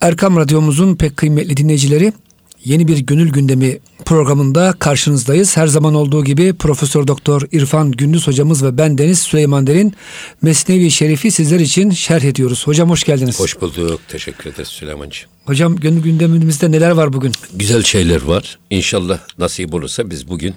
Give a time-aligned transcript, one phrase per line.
[0.00, 2.12] Erkam Radyomuzun pek kıymetli dinleyicileri
[2.64, 5.56] yeni bir gönül gündemi programında karşınızdayız.
[5.56, 9.94] Her zaman olduğu gibi Profesör Doktor İrfan Gündüz hocamız ve ben Deniz Süleyman Derin
[10.42, 12.66] Mesnevi Şerif'i sizler için şerh ediyoruz.
[12.66, 13.40] Hocam hoş geldiniz.
[13.40, 14.00] Hoş bulduk.
[14.08, 15.30] Teşekkür ederiz Süleymancığım.
[15.44, 17.32] Hocam gönül gündemimizde neler var bugün?
[17.54, 18.58] Güzel şeyler var.
[18.70, 20.54] İnşallah nasip olursa biz bugün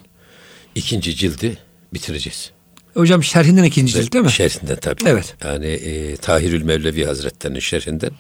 [0.75, 1.57] ikinci cildi
[1.94, 2.52] bitireceğiz.
[2.94, 4.32] Hocam şerhinden ikinci cilt değil mi?
[4.32, 5.04] Şerhinden tabii.
[5.05, 5.36] Evet.
[5.44, 8.12] Yani e, Tahirül Mevlevi Hazretleri'nin şerhinden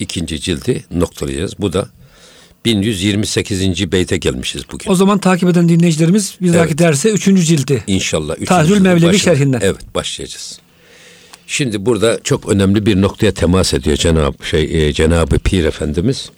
[0.00, 1.54] ikinci cildi noktalayacağız.
[1.58, 1.88] Bu da
[2.64, 3.92] 1128.
[3.92, 4.90] beyte gelmişiz bugün.
[4.90, 6.78] O zaman takip eden dinleyicilerimiz bir dahaki Evet.
[6.78, 7.84] derse üçüncü cildi.
[7.86, 8.36] İnşallah.
[8.40, 9.60] üçüncü Mevlevi başına- şerhinden.
[9.62, 10.58] Evet başlayacağız.
[11.46, 16.30] Şimdi burada çok önemli bir noktaya temas ediyor Cenab şey e, Cenabı Pir Efendimiz.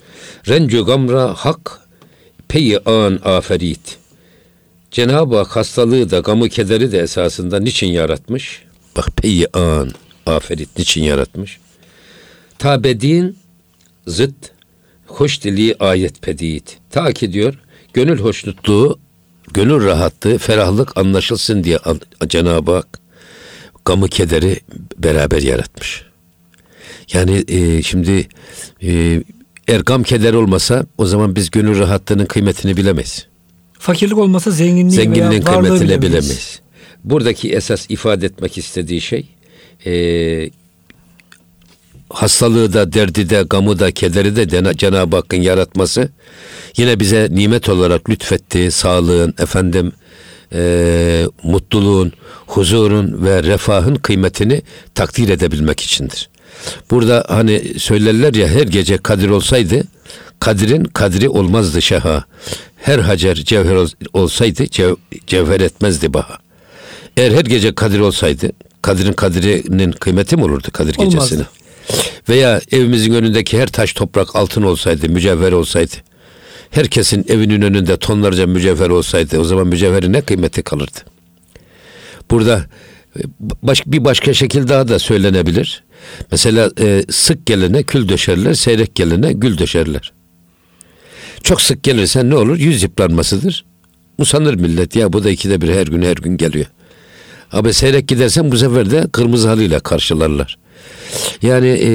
[0.48, 1.80] Rencu gamra hak
[2.48, 3.96] peyi an aferit.
[4.90, 8.62] Cenab-ı Hak hastalığı da gamı kederi de esasında niçin yaratmış?
[8.96, 9.90] Bak peyi an
[10.26, 11.58] aferit niçin yaratmış?
[12.58, 13.36] Tabedin
[14.08, 14.34] zıt
[15.06, 16.78] hoş dili ayet pedit.
[16.90, 17.54] Ta ki diyor
[17.92, 18.98] gönül hoşnutluğu,
[19.52, 21.78] gönül rahatlığı, ferahlık anlaşılsın diye
[22.28, 23.00] Cenab-ı Hak
[23.84, 24.60] gamı kederi
[24.98, 26.02] beraber yaratmış.
[27.12, 28.28] Yani e, şimdi
[28.82, 29.22] e,
[29.68, 33.26] eğer gam keder olmasa o zaman biz gönül rahatlığının kıymetini bilemeyiz.
[33.78, 36.02] Fakirlik olmasa zenginliği Zenginliğin kıymetini bilemeyiz.
[36.02, 36.60] bilemeyiz.
[37.04, 39.28] Buradaki esas ifade etmek istediği şey
[39.86, 39.92] e,
[42.10, 46.08] hastalığı da, derdi de, gamı da, kederi de Cena- Cenab-ı Hakk'ın yaratması
[46.76, 49.92] yine bize nimet olarak lütfettiği sağlığın, efendim
[50.52, 52.12] e, mutluluğun,
[52.46, 54.62] huzurun ve refahın kıymetini
[54.94, 56.28] takdir edebilmek içindir.
[56.90, 59.82] Burada hani söylerler ya her gece kadir olsaydı
[60.40, 62.24] kadirin kadri olmazdı şaha.
[62.76, 66.38] Her hacer cevher ol- olsaydı cev- cevher etmezdi baha.
[67.16, 68.50] Eğer her gece kadir olsaydı
[68.82, 71.16] kadirin kadrinin kıymeti mi olurdu kadir Olmazdı.
[71.18, 71.42] gecesine?
[72.28, 75.94] Veya evimizin önündeki her taş toprak altın olsaydı, mücevher olsaydı.
[76.70, 80.98] Herkesin evinin önünde tonlarca mücevher olsaydı o zaman mücevherin ne kıymeti kalırdı?
[82.30, 82.66] Burada
[83.16, 83.20] e,
[83.62, 85.84] baş, bir başka şekil daha da söylenebilir.
[86.30, 90.12] Mesela e, sık gelene kül döşerler, seyrek gelene gül döşerler.
[91.42, 92.56] Çok sık gelirsen ne olur?
[92.56, 93.64] Yüz yıpranmasıdır.
[94.18, 94.96] Usanır millet.
[94.96, 96.66] Ya bu da ikide bir her gün her gün geliyor.
[97.52, 100.58] Abi seyrek gidersen bu sefer de kırmızı halıyla karşılarlar.
[101.42, 101.90] Yani e,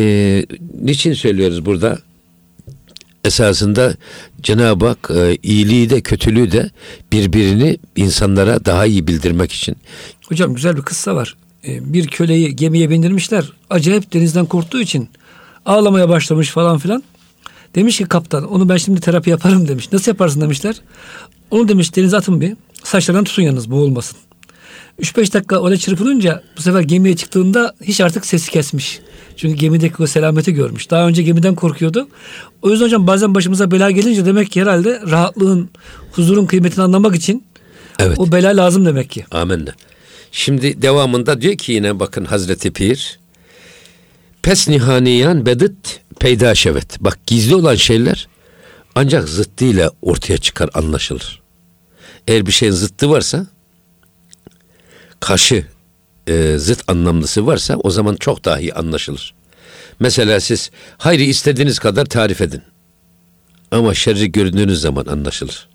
[0.81, 1.99] niçin söylüyoruz burada?
[3.25, 3.95] Esasında
[4.41, 6.69] Cenab-ı Hak e, iyiliği de kötülüğü de
[7.11, 9.75] birbirini insanlara daha iyi bildirmek için.
[10.29, 11.35] Hocam güzel bir kıssa var.
[11.67, 13.51] Ee, Bir köleyi gemiye bindirmişler.
[13.69, 15.09] Acayip denizden korktuğu için
[15.65, 17.03] ağlamaya başlamış falan filan.
[17.75, 19.91] Demiş ki kaptan onu ben şimdi terapi yaparım demiş.
[19.91, 20.75] Nasıl yaparsın demişler.
[21.51, 22.53] Onu demiş denize atın bir.
[22.83, 24.17] Saçlarından tutun yalnız boğulmasın.
[25.01, 28.99] 3-5 dakika öyle çırpınınca bu sefer gemiye çıktığında hiç artık sesi kesmiş.
[29.37, 30.91] Çünkü gemideki o selameti görmüş.
[30.91, 32.07] Daha önce gemiden korkuyordu.
[32.61, 35.69] O yüzden hocam bazen başımıza bela gelince demek ki herhalde rahatlığın,
[36.11, 37.43] huzurun kıymetini anlamak için
[37.99, 38.19] Evet.
[38.19, 39.25] o bela lazım demek ki.
[39.31, 39.73] Amenna.
[40.31, 43.19] Şimdi devamında diyor ki yine bakın Hazreti Pir
[44.41, 46.99] pes nihaniyan bedıt peyda şevet.
[46.99, 48.27] Bak gizli olan şeyler
[48.95, 51.41] ancak zıttıyla ortaya çıkar anlaşılır.
[52.27, 53.47] Eğer bir şeyin zıttı varsa
[55.23, 55.65] karşı
[56.27, 59.33] e, zıt anlamlısı varsa o zaman çok daha iyi anlaşılır.
[59.99, 62.61] Mesela siz hayri istediğiniz kadar tarif edin.
[63.71, 65.67] Ama şerri gördüğünüz zaman anlaşılır.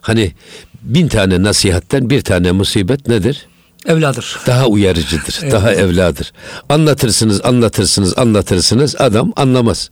[0.00, 0.32] Hani
[0.82, 3.46] bin tane nasihatten bir tane musibet nedir?
[3.86, 4.36] Evladır.
[4.46, 6.32] Daha uyarıcıdır, daha evladır.
[6.68, 9.90] Anlatırsınız, anlatırsınız, anlatırsınız adam anlamaz.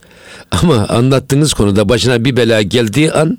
[0.51, 3.39] Ama anlattığınız konuda başına bir bela geldiği an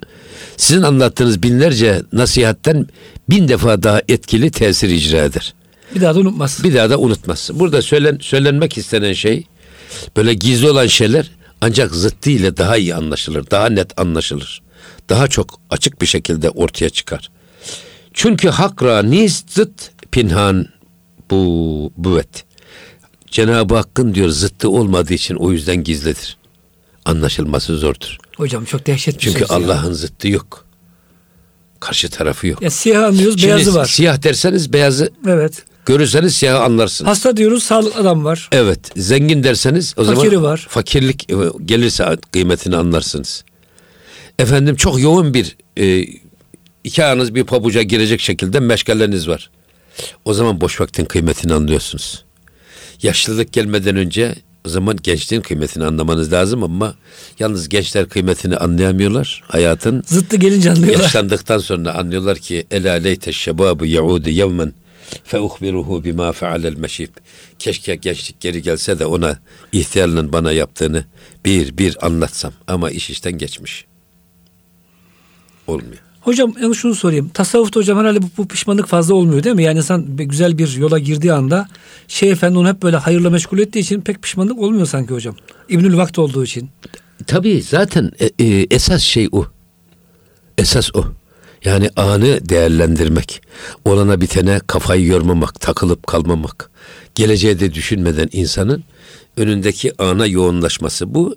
[0.57, 2.87] sizin anlattığınız binlerce nasihatten
[3.29, 5.53] bin defa daha etkili tesir icra eder.
[5.95, 6.63] Bir daha da unutmaz.
[6.63, 7.49] Bir daha da unutmaz.
[7.53, 9.47] Burada söylen, söylenmek istenen şey
[10.17, 14.61] böyle gizli olan şeyler ancak zıttı ile daha iyi anlaşılır, daha net anlaşılır.
[15.09, 17.31] Daha çok açık bir şekilde ortaya çıkar.
[18.13, 20.65] Çünkü hakra niz zıt pinhan
[21.31, 22.45] bu büvet.
[23.31, 26.37] Cenab-ı Hakk'ın diyor zıttı olmadığı için o yüzden gizlidir.
[27.05, 28.17] Anlaşılması zordur.
[28.37, 29.45] Hocam çok dehşet bir Çünkü.
[29.45, 30.65] Allah'ın zıttı yok.
[31.79, 32.61] Karşı tarafı yok.
[32.61, 33.85] Ya siyah anlıyoruz, Şimdi beyazı var.
[33.85, 35.63] Siyah derseniz beyazı Evet.
[35.85, 37.11] Görürseniz siyahı anlarsınız.
[37.11, 38.49] Hasta diyoruz, sağlıklı adam var.
[38.51, 40.65] Evet, zengin derseniz o Fakiri zaman var.
[40.69, 41.35] fakirlik e,
[41.65, 43.43] gelirse kıymetini anlarsınız.
[44.39, 46.05] Efendim çok yoğun bir e,
[46.83, 49.49] iki ayağınız bir pabuca girecek şekilde meşgaleniz var.
[50.25, 52.25] O zaman boş vaktin kıymetini anlıyorsunuz.
[53.01, 54.35] Yaşlılık gelmeden önce
[54.65, 56.95] o zaman gençliğin kıymetini anlamanız lazım ama
[57.39, 59.43] yalnız gençler kıymetini anlayamıyorlar.
[59.47, 61.03] Hayatın Zıttı gelince anlıyorlar.
[61.03, 64.73] Yaşlandıktan sonra anlıyorlar ki ela leyte şebabu yaudu yevmen
[65.23, 67.09] Fe uhbiruhu bima fealel meşib.
[67.59, 69.39] Keşke gençlik geri gelse de ona
[69.71, 71.05] ihtiyarlığın bana yaptığını
[71.45, 72.53] bir bir anlatsam.
[72.67, 73.85] Ama iş işten geçmiş.
[75.67, 76.05] Olmuyor.
[76.21, 77.29] Hocam yani şunu sorayım.
[77.29, 79.63] Tasavvufta hocam herhalde bu, bu pişmanlık fazla olmuyor değil mi?
[79.63, 81.67] Yani insan güzel bir yola girdiği anda
[82.07, 85.35] şey efendi onu hep böyle hayırla meşgul ettiği için pek pişmanlık olmuyor sanki hocam.
[85.69, 86.69] İbnül Vakt olduğu için.
[87.27, 89.45] Tabii zaten e, e, esas şey o.
[90.57, 91.05] Esas o.
[91.65, 93.41] Yani anı değerlendirmek.
[93.85, 96.69] Olana bitene kafayı yormamak, takılıp kalmamak.
[97.15, 98.83] Geleceğe de düşünmeden insanın
[99.37, 101.13] önündeki ana yoğunlaşması.
[101.13, 101.35] Bu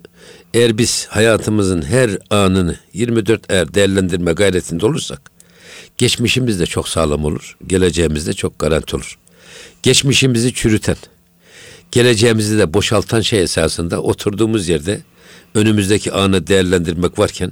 [0.53, 5.21] eğer biz hayatımızın her anını 24 eğer değerlendirme gayretinde olursak
[5.97, 7.57] geçmişimiz de çok sağlam olur.
[7.67, 9.17] Geleceğimiz de çok garanti olur.
[9.83, 10.97] Geçmişimizi çürüten,
[11.91, 15.01] geleceğimizi de boşaltan şey esasında oturduğumuz yerde
[15.55, 17.51] önümüzdeki anı değerlendirmek varken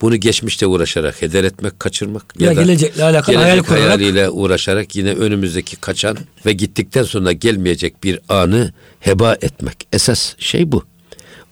[0.00, 5.12] bunu geçmişte uğraşarak heder etmek, kaçırmak Ya gelecekle alakalı hayal gelecek kurarak- hayaliyle uğraşarak yine
[5.12, 9.86] önümüzdeki kaçan ve gittikten sonra gelmeyecek bir anı heba etmek.
[9.92, 10.84] Esas şey bu.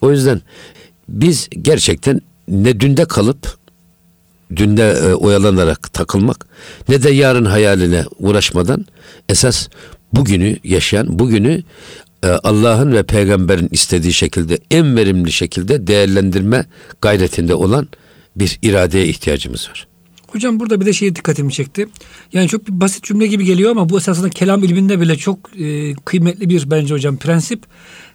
[0.01, 0.41] O yüzden
[1.09, 3.57] biz gerçekten ne dünde kalıp
[4.55, 6.45] dünde e, oyalanarak takılmak
[6.89, 8.85] ne de yarın hayaline uğraşmadan
[9.29, 9.67] esas
[10.13, 11.63] bugünü yaşayan, bugünü
[12.27, 16.65] Allah'ın ve peygamberin istediği şekilde en verimli şekilde değerlendirme
[17.01, 17.87] gayretinde olan
[18.35, 19.87] bir iradeye ihtiyacımız var.
[20.27, 21.87] Hocam burada bir de şey dikkatimi çekti.
[22.33, 25.93] Yani çok bir basit cümle gibi geliyor ama bu esasında kelam ilminde bile çok e,
[25.93, 27.63] kıymetli bir bence hocam prensip.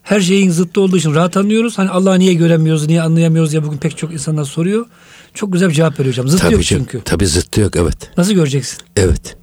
[0.02, 1.78] Her şeyin zıttı olduğu için rahat anlıyoruz.
[1.78, 4.86] Hani Allah'ı niye göremiyoruz, niye anlayamıyoruz diye bugün pek çok insanlar soruyor.
[5.34, 6.28] Çok güzel bir cevap veriyor hocam.
[6.28, 7.04] Zıttı yok canım, çünkü.
[7.04, 8.10] Tabii zıttı yok evet.
[8.16, 8.78] Nasıl göreceksin?
[8.96, 9.36] Evet.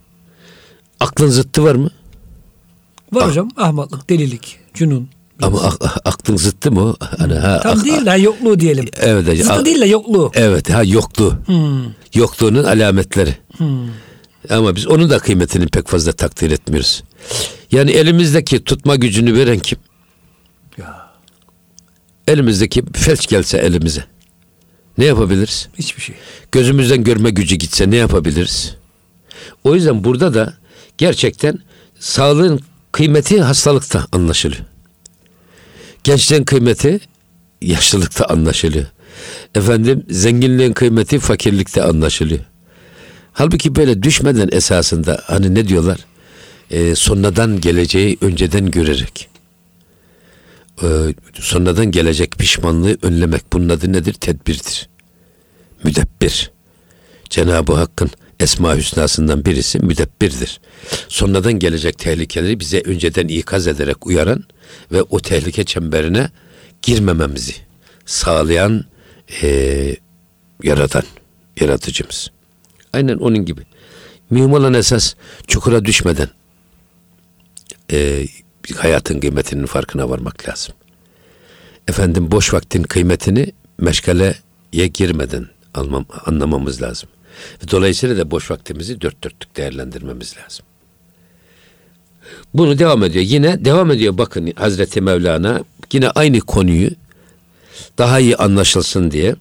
[1.00, 1.90] Aklın zıttı var mı?
[3.16, 3.28] Var Ah.
[3.30, 5.10] hocam ahmaklık, delilik, cünun.
[5.42, 6.96] Ama ak- aklın zıttı mı?
[7.18, 8.86] Hani ha, Tam ak- değil de yokluğu diyelim.
[9.00, 9.28] Evet.
[9.28, 9.48] hocam.
[9.48, 10.32] Zıttı değil de yokluğu.
[10.36, 11.34] Evet ha yokluğu.
[11.46, 11.84] Hmm.
[12.14, 13.38] Yokluğunun alametleri.
[14.50, 17.04] Ama biz onun da kıymetini pek fazla takdir etmiyoruz.
[17.72, 19.78] Yani elimizdeki tutma gücünü veren kim?
[20.78, 21.06] Ya,
[22.28, 24.04] Elimizdeki felç gelse elimize.
[24.98, 25.68] Ne yapabiliriz?
[25.78, 26.16] hiçbir şey.
[26.52, 28.76] Gözümüzden görme gücü gitse ne yapabiliriz?
[29.64, 30.54] O yüzden burada da
[30.98, 31.60] gerçekten
[32.00, 32.60] sağlığın
[32.96, 34.64] kıymeti hastalıkta anlaşılıyor.
[36.04, 37.00] Gençliğin kıymeti
[37.62, 38.86] yaşlılıkta anlaşılıyor.
[39.56, 42.40] Efendim zenginliğin kıymeti fakirlikte anlaşılıyor.
[43.34, 45.98] Halbuki böyle düşmeden esasında hani ne diyorlar?
[46.72, 49.30] Ee, sonradan geleceği önceden görerek.
[50.84, 50.88] Ee,
[51.34, 54.14] sonradan gelecek pişmanlığı önlemek bunun adı nedir?
[54.14, 54.90] Tedbirdir.
[55.84, 56.52] Müdebbir.
[57.30, 58.10] Cenab-ı Hakk'ın
[58.40, 60.60] Esma Hüsnasından birisi müdebbirdir.
[61.08, 64.44] Sonradan gelecek tehlikeleri bize önceden ikaz ederek uyaran
[64.92, 66.30] ve o tehlike çemberine
[66.82, 67.54] girmememizi
[68.06, 68.86] sağlayan
[69.42, 69.98] eee
[70.64, 71.04] yaradan,
[71.60, 72.32] yaratıcımız.
[72.94, 73.62] Aynen onun gibi.
[74.30, 75.14] Mühim olan esas
[75.48, 76.30] çukura düşmeden
[77.92, 78.28] eee,
[78.76, 80.76] hayatın kıymetinin farkına varmak lazım.
[81.88, 87.10] Efendim boş vaktin kıymetini meşgaleye girmeden almam, anlamamız lazım.
[87.72, 90.66] Dolayısıyla da boş vaktimizi dört dörtlük değerlendirmemiz lazım.
[92.54, 93.26] Bunu devam ediyor.
[93.26, 96.90] Yine devam ediyor bakın Hazreti Mevlana yine aynı konuyu
[97.98, 99.36] daha iyi anlaşılsın diye.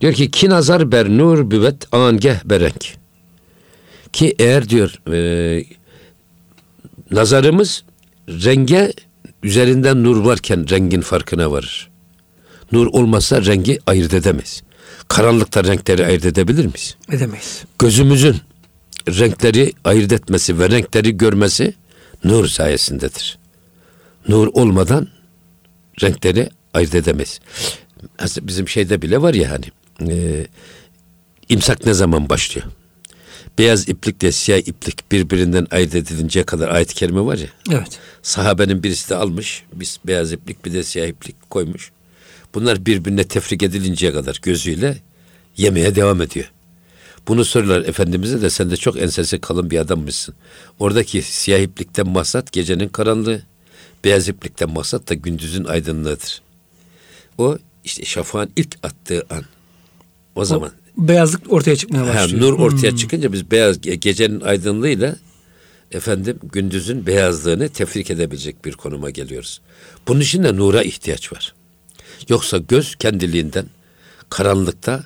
[0.00, 2.94] Diyor ki ki nazar ber nur büvet angeh berenk.
[4.12, 5.64] Ki eğer diyor e,
[7.10, 7.84] nazarımız
[8.28, 8.92] renge
[9.42, 11.90] üzerinden nur varken rengin farkına varır.
[12.72, 14.62] Nur olmazsa rengi ayırt edemeyiz.
[15.08, 16.96] Karanlıkta renkleri ayırt edebilir miyiz?
[17.12, 17.64] Edemeyiz.
[17.78, 18.36] Gözümüzün
[19.08, 21.74] renkleri ayırt etmesi ve renkleri görmesi
[22.24, 23.38] nur sayesindedir.
[24.28, 25.08] Nur olmadan
[26.02, 27.40] renkleri ayırt edemeyiz.
[28.40, 29.66] Bizim şeyde bile var ya hani
[30.12, 30.46] e,
[31.48, 32.66] imsak ne zaman başlıyor?
[33.58, 37.48] Beyaz iplikle siyah iplik birbirinden ayırt edilinceye kadar ayet-i kerime var ya.
[37.70, 37.98] Evet.
[38.22, 39.64] Sahabenin birisi de almış.
[39.72, 41.90] Biz beyaz iplik bir de siyah iplik koymuş.
[42.54, 44.98] Bunlar birbirine tefrik edilinceye kadar gözüyle
[45.56, 46.52] yemeye devam ediyor.
[47.28, 50.34] Bunu soruyorlar Efendimiz'e de sen de çok ensesi kalın bir adammışsın.
[50.78, 53.42] Oradaki siyah iplikten maksat gecenin karanlığı,
[54.04, 56.42] beyaz iplikten maksat da gündüzün aydınlığıdır.
[57.38, 59.44] O işte şafağın ilk attığı an.
[60.34, 62.42] O zaman Beyazlık ortaya çıkmaya Ha, başlıyor.
[62.42, 65.16] nur ortaya çıkınca biz beyaz ge- gecenin aydınlığıyla
[65.92, 69.60] efendim gündüzün beyazlığını tefrik edebilecek bir konuma geliyoruz.
[70.08, 71.54] Bunun için de nura ihtiyaç var.
[72.28, 73.66] Yoksa göz kendiliğinden
[74.30, 75.04] karanlıkta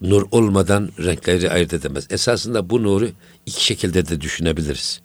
[0.00, 2.06] nur olmadan renkleri ayırt edemez.
[2.10, 3.08] Esasında bu nuru
[3.46, 5.00] iki şekilde de düşünebiliriz.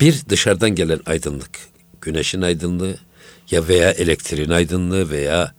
[0.00, 1.50] Bir dışarıdan gelen aydınlık,
[2.00, 2.96] güneşin aydınlığı
[3.50, 5.54] ya veya elektriğin aydınlığı veya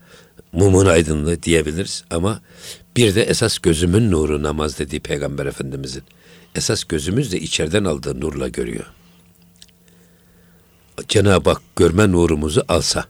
[0.51, 2.41] mumun aydınlığı diyebiliriz ama
[2.97, 6.03] bir de esas gözümün nuru namaz dediği Peygamber Efendimizin.
[6.55, 8.85] Esas gözümüz de içeriden aldığı nurla görüyor.
[11.07, 13.05] Cenab-ı Hak görme nurumuzu alsa.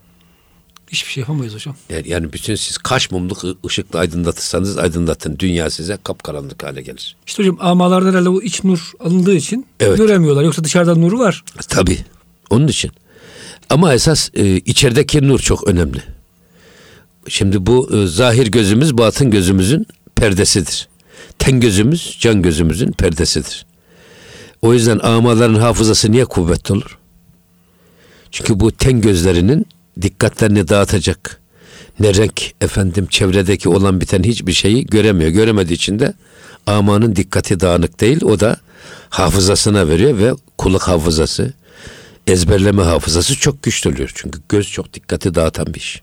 [0.91, 1.75] Hiçbir şey yapamayız hocam.
[1.89, 5.39] Yani, yani bütün siz kaç mumluk ışıkla aydınlatırsanız aydınlatın.
[5.39, 7.15] Dünya size kapkaranlık hale gelir.
[7.27, 9.97] İşte hocam amalarda herhalde o iç nur alındığı için Evet.
[9.97, 10.43] göremiyorlar.
[10.43, 11.43] Yoksa dışarıdan nuru var.
[11.69, 11.97] Tabii.
[12.49, 12.91] Onun için.
[13.69, 16.03] Ama esas e, içerideki nur çok önemli.
[17.27, 20.87] Şimdi bu e, zahir gözümüz batın gözümüzün perdesidir.
[21.39, 23.65] Ten gözümüz can gözümüzün perdesidir.
[24.61, 26.97] O yüzden amaların hafızası niye kuvvetli olur?
[28.31, 29.65] Çünkü bu ten gözlerinin
[30.01, 31.41] dikkatlerini dağıtacak.
[31.99, 35.31] Ne renk efendim çevredeki olan biten hiçbir şeyi göremiyor.
[35.31, 36.13] Göremediği için de
[36.67, 38.23] amanın dikkati dağınık değil.
[38.23, 38.57] O da
[39.09, 41.53] hafızasına veriyor ve kulak hafızası,
[42.27, 44.11] ezberleme hafızası çok güçlü oluyor.
[44.15, 46.01] Çünkü göz çok dikkati dağıtan bir iş.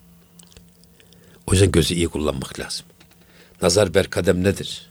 [1.46, 2.86] O yüzden gözü iyi kullanmak lazım.
[3.62, 4.88] Nazar berkadem nedir?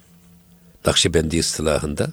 [0.85, 2.07] Nakşibendi ıstılahında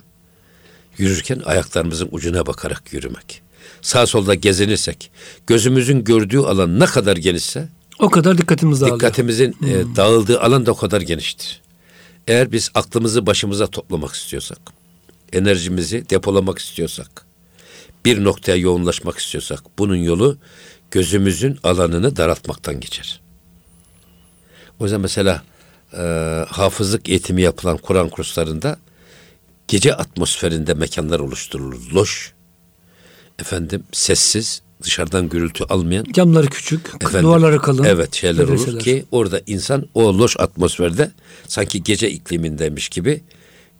[0.98, 3.43] yürürken ayaklarımızın ucuna bakarak yürümek.
[3.84, 5.10] Sağ solda gezinirsek
[5.46, 8.98] gözümüzün gördüğü alan ne kadar genişse O kadar dikkatimiz dağılıyor.
[8.98, 11.60] dikkatimizin e, dağıldığı alan da o kadar geniştir.
[12.28, 14.58] Eğer biz aklımızı başımıza toplamak istiyorsak,
[15.32, 17.26] enerjimizi depolamak istiyorsak,
[18.04, 20.36] bir noktaya yoğunlaşmak istiyorsak bunun yolu
[20.90, 23.20] gözümüzün alanını daraltmaktan geçer.
[24.80, 25.42] O yüzden mesela
[25.92, 26.02] e,
[26.48, 28.78] hafızlık eğitimi yapılan Kur'an kurslarında
[29.68, 31.90] gece atmosferinde mekanlar oluşturulur.
[31.94, 32.33] Loş,
[33.38, 37.84] efendim sessiz, dışarıdan gürültü almayan Camları küçük, Efendim, duvarları kalın.
[37.84, 41.10] Evet şeyler olur ki orada insan o loş atmosferde
[41.48, 43.20] sanki gece iklimindeymiş gibi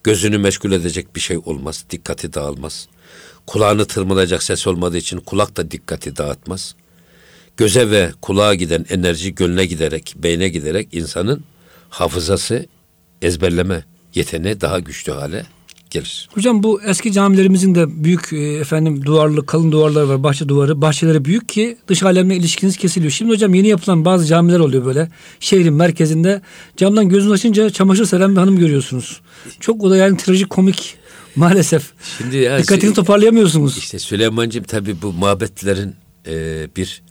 [0.05, 1.85] gözünü meşgul edecek bir şey olmaz.
[1.91, 2.89] Dikkati dağılmaz.
[3.47, 6.75] Kulağını tırmalayacak ses olmadığı için kulak da dikkati dağıtmaz.
[7.57, 11.45] Göze ve kulağa giden enerji gönle giderek, beyne giderek insanın
[11.91, 12.67] hafızası,
[13.23, 13.85] ezberleme
[14.15, 15.47] yeteneği daha güçlü hale
[15.95, 16.29] gelir.
[16.35, 20.23] Hocam bu eski camilerimizin de büyük e, efendim duvarlı kalın duvarlar var.
[20.23, 20.81] Bahçe duvarı.
[20.83, 23.11] Bahçeleri büyük ki dış alemle ilişkiniz kesiliyor.
[23.13, 25.09] Şimdi hocam yeni yapılan bazı camiler oluyor böyle.
[25.41, 26.43] Şehrin merkezinde
[26.77, 29.21] camdan gözünü açınca çamaşır seren bir hanım görüyorsunuz.
[29.61, 30.97] Çok o da yani trajikomik
[31.37, 31.93] maalesef.
[32.19, 33.79] Şimdi ya Dikkatini şey- toparlayamıyorsunuz.
[33.79, 35.95] İşte Süleyman'cığım tabii bu mabetlerin
[36.27, 37.03] e, bir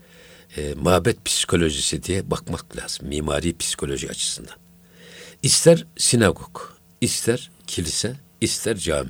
[0.58, 3.08] e, mabet psikolojisi diye bakmak lazım.
[3.08, 4.56] Mimari psikoloji açısından.
[5.44, 6.60] İster sinagog,
[7.02, 9.09] ister kilise, ister cami.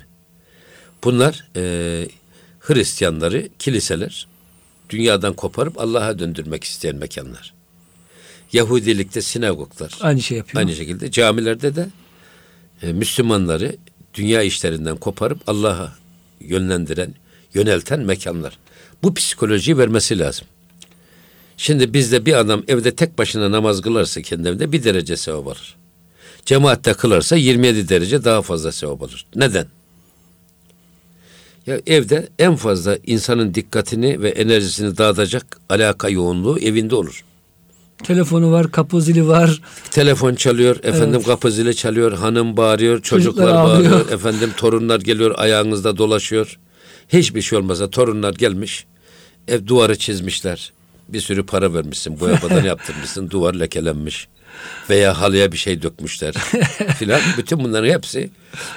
[1.04, 2.08] Bunlar e,
[2.60, 4.26] Hristiyanları, kiliseler
[4.90, 7.54] dünyadan koparıp Allah'a döndürmek isteyen mekanlar.
[8.52, 9.98] Yahudilikte sinagoglar.
[10.00, 10.60] Aynı şey yapıyor.
[10.60, 11.88] Aynı şekilde camilerde de
[12.82, 13.76] e, Müslümanları
[14.14, 15.96] dünya işlerinden koparıp Allah'a
[16.40, 17.14] yönlendiren,
[17.54, 18.58] yönelten mekanlar.
[19.02, 20.46] Bu psikolojiyi vermesi lazım.
[21.56, 25.76] Şimdi bizde bir adam evde tek başına namaz kılarsa kendi evinde bir derece sevap alır.
[26.46, 29.26] Cemaatte kılarsa 27 derece daha fazla sevap alır.
[29.36, 29.66] Neden?
[31.66, 37.24] Ya evde en fazla insanın dikkatini ve enerjisini dağıtacak alaka yoğunluğu evinde olur.
[38.02, 39.60] Telefonu var, kapı zili var.
[39.90, 41.26] Telefon çalıyor, efendim Evet.
[41.26, 43.92] kapı zili çalıyor, hanım bağırıyor, çocuklar, Çocuklar ağlıyor.
[43.92, 46.58] bağırıyor, efendim torunlar geliyor, ayağınızda dolaşıyor.
[47.08, 48.86] Hiçbir şey olmasa torunlar gelmiş,
[49.48, 50.72] ev duvarı çizmişler.
[51.08, 54.28] Bir sürü para vermişsin, boya badana yaptırmışsın, duvar lekelenmiş.
[54.90, 56.32] Veya halıya bir şey dökmüşler
[56.98, 57.20] filan.
[57.38, 58.30] Bütün bunların hepsi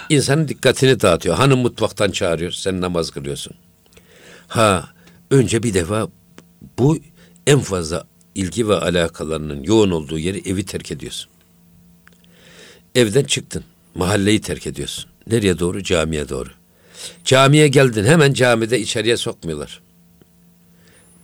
[0.10, 1.36] insanın dikkatini dağıtıyor.
[1.36, 3.53] Hanım mutfaktan çağırıyor, sen namaz kılıyorsun.
[4.48, 4.89] Ha,
[5.31, 6.07] önce bir defa
[6.79, 6.98] bu
[7.48, 11.29] en fazla ilgi ve alakalarının yoğun olduğu yeri evi terk ediyorsun.
[12.96, 13.63] Evden çıktın,
[13.96, 15.05] mahalleyi terk ediyorsun.
[15.27, 15.84] Nereye doğru?
[15.84, 16.50] Camiye doğru.
[17.25, 19.81] Camiye geldin, hemen camide içeriye sokmuyorlar.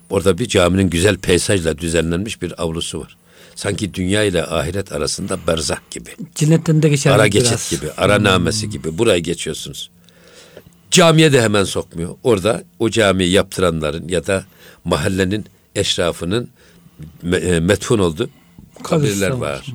[0.10, 3.18] Orada bir caminin güzel peyzajla düzenlenmiş bir avlusu var.
[3.56, 6.10] Sanki dünya ile ahiret arasında berzah gibi.
[6.36, 7.12] Cennetten de geçer.
[7.12, 7.34] Ara biraz.
[7.52, 9.90] geçit gibi, ara namesi gibi burayı geçiyorsunuz.
[10.92, 12.16] Camiye de hemen sokmuyor.
[12.24, 14.46] Orada o camiyi yaptıranların ya da
[14.84, 15.46] mahallenin
[15.76, 16.50] eşrafının
[17.24, 18.30] me- e, metfun olduğu
[18.84, 19.40] kabirler var.
[19.40, 19.66] var.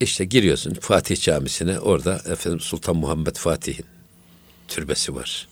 [0.00, 3.84] İşte giriyorsun Fatih Camisi'ne orada efendim Sultan Muhammed Fatih'in
[4.68, 5.48] türbesi var.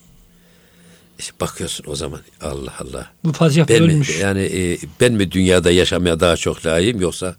[1.21, 3.11] İşte bakıyorsun o zaman Allah Allah.
[3.23, 4.19] Bu padişah Ben mi, ölmüş.
[4.19, 7.35] yani e, ben mi dünyada yaşamaya daha çok layığım yoksa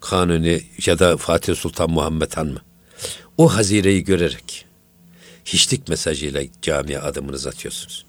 [0.00, 2.60] Kanuni ya da Fatih Sultan Muhammed Han mı?
[3.38, 4.64] O hazireyi görerek
[5.44, 8.04] hiçlik mesajıyla camiye adımınızı atıyorsunuz.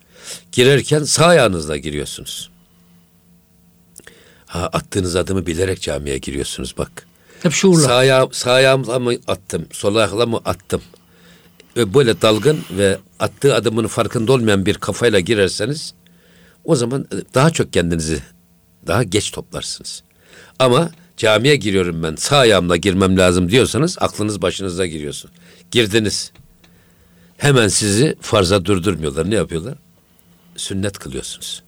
[0.51, 2.49] Girerken sağ ayağınızla giriyorsunuz.
[4.45, 7.07] Ha, attığınız adımı bilerek camiye giriyorsunuz bak.
[7.43, 7.81] Hep şuurla.
[7.87, 10.81] Sağ, ayağı, sağ ayağımla mı attım, sol ayakla mı attım?
[11.77, 15.93] Ve böyle dalgın ve attığı adımın farkında olmayan bir kafayla girerseniz
[16.63, 18.19] o zaman daha çok kendinizi
[18.87, 20.03] daha geç toplarsınız.
[20.59, 25.31] Ama camiye giriyorum ben sağ ayağımla girmem lazım diyorsanız aklınız başınıza giriyorsun.
[25.71, 26.31] Girdiniz.
[27.37, 29.29] Hemen sizi farza durdurmuyorlar.
[29.29, 29.77] Ne yapıyorlar?
[30.55, 31.63] Sünnet kılıyorsunuz.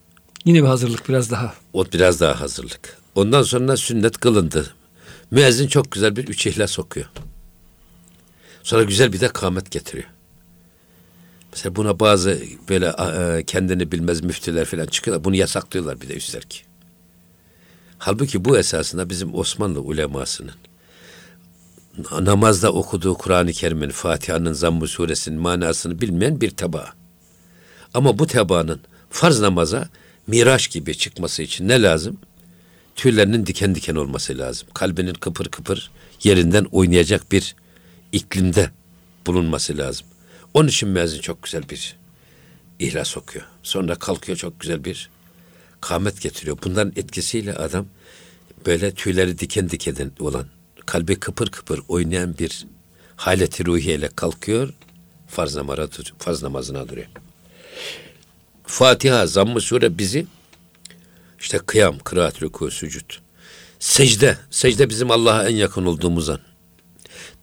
[0.45, 1.53] Yine bir hazırlık biraz daha.
[1.73, 2.97] O biraz daha hazırlık.
[3.15, 4.73] Ondan sonra sünnet kılındı.
[5.31, 7.05] Müezzin çok güzel bir üç ihlas okuyor.
[8.65, 10.07] Sonra güzel bir de kâmet getiriyor.
[11.51, 15.23] Mesela buna bazı böyle e, kendini bilmez müftüler falan çıkıyorlar.
[15.23, 16.65] Bunu yasaklıyorlar bir de üstelik.
[17.97, 20.55] Halbuki bu esasında bizim Osmanlı ulemasının
[22.21, 26.93] namazda okuduğu Kur'an-ı Kerim'in, Fatiha'nın Zamm-ı suresinin manasını bilmeyen bir teba.
[27.93, 28.79] Ama bu tebaanın
[29.09, 29.89] farz namaza
[30.27, 32.17] miraç gibi çıkması için ne lazım?
[32.95, 34.67] Tüylerinin diken diken olması lazım.
[34.73, 35.91] Kalbinin kıpır kıpır
[36.23, 37.55] yerinden oynayacak bir
[38.11, 38.71] iklimde
[39.25, 40.07] bulunması lazım.
[40.53, 41.95] Onun için müezzin çok güzel bir
[42.79, 43.45] ihlas okuyor.
[43.63, 45.09] Sonra kalkıyor çok güzel bir
[45.81, 46.57] kamet getiriyor.
[46.63, 47.85] Bunların etkisiyle adam
[48.65, 50.47] böyle tüyleri diken diken olan,
[50.85, 52.65] kalbi kıpır kıpır oynayan bir
[53.15, 54.73] haleti ruhiyeyle kalkıyor.
[55.27, 55.87] Farz, namara,
[56.19, 57.07] farz namazına duruyor.
[58.63, 60.25] Fatiha, zamm-ı sure bizi
[61.39, 63.19] işte kıyam, kıraat, rükû, sücud.
[63.79, 66.39] Secde, secde bizim Allah'a en yakın olduğumuz an.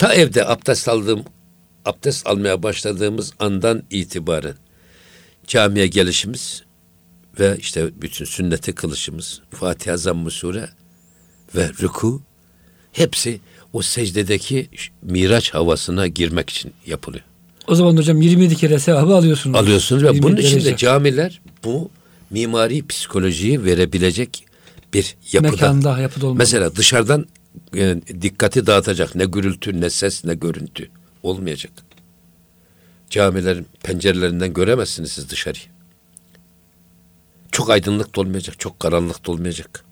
[0.03, 1.25] Ta evde abdest aldığım,
[1.85, 4.55] abdest almaya başladığımız andan itibaren
[5.47, 6.63] camiye gelişimiz
[7.41, 10.69] ve işte bütün sünneti kılışımız, Fatiha, Zamm-ı Sure
[11.55, 12.23] ve rüku
[12.93, 13.41] hepsi
[13.73, 14.69] o secdedeki
[15.03, 17.25] miraç havasına girmek için yapılıyor.
[17.67, 19.59] O zaman hocam 27 kere sevabı alıyorsunuz.
[19.59, 21.91] Alıyorsunuz ve bunun için de camiler bu
[22.31, 24.47] mimari psikolojiyi verebilecek
[24.95, 25.51] bir yapıda.
[25.51, 26.39] Mekanda, yapıda olmalı.
[26.39, 27.27] Mesela dışarıdan
[27.77, 30.91] e, dikkati dağıtacak ne gürültü, ne ses, ne görüntü
[31.23, 31.73] olmayacak.
[33.11, 35.65] Camilerin pencerelerinden göremezsiniz siz dışarıyı.
[37.53, 39.85] Çok aydınlık da olmayacak, çok karanlık da olmayacak.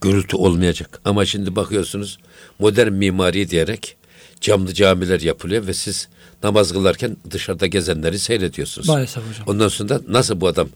[0.00, 1.00] Gürültü olmayacak.
[1.04, 2.18] Ama şimdi bakıyorsunuz
[2.58, 3.96] modern mimari diyerek
[4.40, 6.08] camlı camiler yapılıyor ve siz
[6.42, 8.88] namaz kılarken dışarıda gezenleri seyrediyorsunuz.
[8.88, 9.44] Maalesef hocam.
[9.46, 10.68] Ondan sonra nasıl bu adam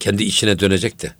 [0.00, 1.12] kendi içine dönecek de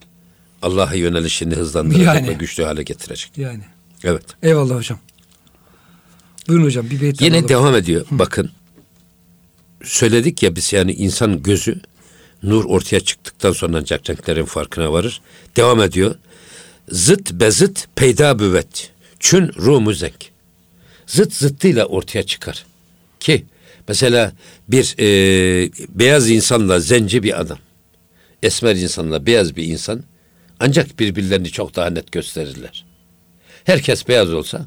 [0.63, 2.29] Allah'a yönelişini hızlandıracak yani.
[2.29, 3.39] ve güçlü hale getirecek.
[3.39, 3.63] Yani.
[4.05, 4.23] Evet.
[4.43, 4.99] Eyvallah hocam.
[6.49, 7.49] Buyurun hocam bir beyt Yine alalım.
[7.49, 8.07] devam ediyor.
[8.11, 8.19] Hı.
[8.19, 8.51] Bakın.
[9.85, 11.81] Söyledik ya biz yani insan gözü
[12.43, 15.21] nur ortaya çıktıktan sonra ancak renklerin farkına varır.
[15.57, 16.15] Devam ediyor.
[16.89, 18.91] Zıt bezıt peyda büvet.
[19.21, 20.31] Çün rumu zenk.
[21.07, 22.67] Zıt zıttıyla ortaya çıkar.
[23.21, 23.45] Ki
[23.89, 24.33] mesela
[24.69, 27.59] bir e, beyaz insanla zenci bir adam.
[28.43, 30.03] Esmer insanla beyaz bir insan
[30.61, 32.85] ancak birbirlerini çok daha net gösterirler.
[33.65, 34.67] Herkes beyaz olsa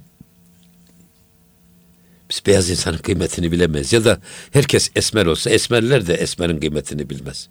[2.29, 3.93] biz beyaz insanın kıymetini bilemeyiz.
[3.93, 4.19] Ya da
[4.51, 7.49] herkes esmer olsa esmerler de esmerin kıymetini bilmez.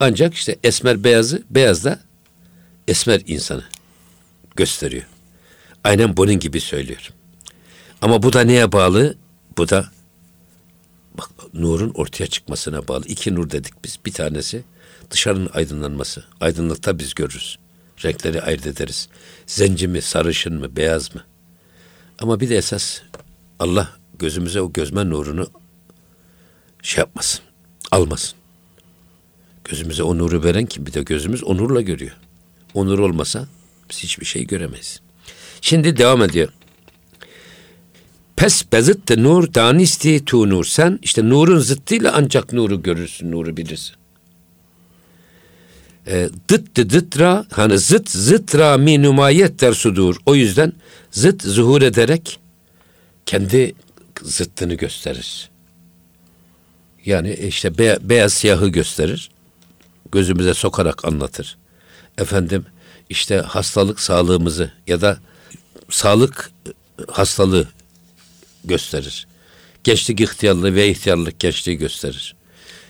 [0.00, 2.00] Ancak işte esmer beyazı, beyaz da
[2.88, 3.64] esmer insanı
[4.56, 5.06] gösteriyor.
[5.84, 7.10] Aynen bunun gibi söylüyor.
[8.02, 9.16] Ama bu da neye bağlı?
[9.58, 9.90] Bu da
[11.18, 13.06] bak nurun ortaya çıkmasına bağlı.
[13.06, 13.98] İki nur dedik biz.
[14.06, 14.64] Bir tanesi
[15.10, 16.24] dışarının aydınlanması.
[16.40, 17.58] Aydınlıkta biz görürüz.
[18.04, 19.08] Renkleri ayırt ederiz.
[19.46, 21.24] Zenci mi, sarışın mı, beyaz mı?
[22.18, 23.00] Ama bir de esas
[23.58, 25.50] Allah gözümüze o gözmen nurunu
[26.82, 27.40] şey yapmasın,
[27.90, 28.38] almasın.
[29.64, 30.86] Gözümüze o nuru veren kim?
[30.86, 32.16] Bir de gözümüz o nurla görüyor.
[32.74, 33.48] O nur olmasa
[33.90, 35.00] biz hiçbir şey göremeyiz.
[35.60, 36.48] Şimdi devam ediyor.
[38.36, 40.64] Pes bezıttı nur danisti tu nur.
[40.64, 43.94] Sen işte nurun zıttıyla ancak nuru görürsün, nuru bilirsin.
[46.06, 49.84] E, dıttı dıtra hani zıt zıtra mi numayet der.
[50.26, 50.72] O yüzden
[51.10, 52.40] zıt zuhur ederek
[53.26, 53.74] kendi
[54.22, 55.50] zıttını gösterir.
[57.04, 59.30] Yani işte be, beyaz siyahı gösterir.
[60.12, 61.56] Gözümüze sokarak anlatır.
[62.18, 62.66] Efendim
[63.08, 65.18] işte hastalık sağlığımızı ya da
[65.90, 66.50] sağlık
[67.08, 67.68] hastalığı
[68.64, 69.26] gösterir.
[69.84, 72.34] Gençlik ihtiyarlığı ve ihtiyarlık gençliği gösterir.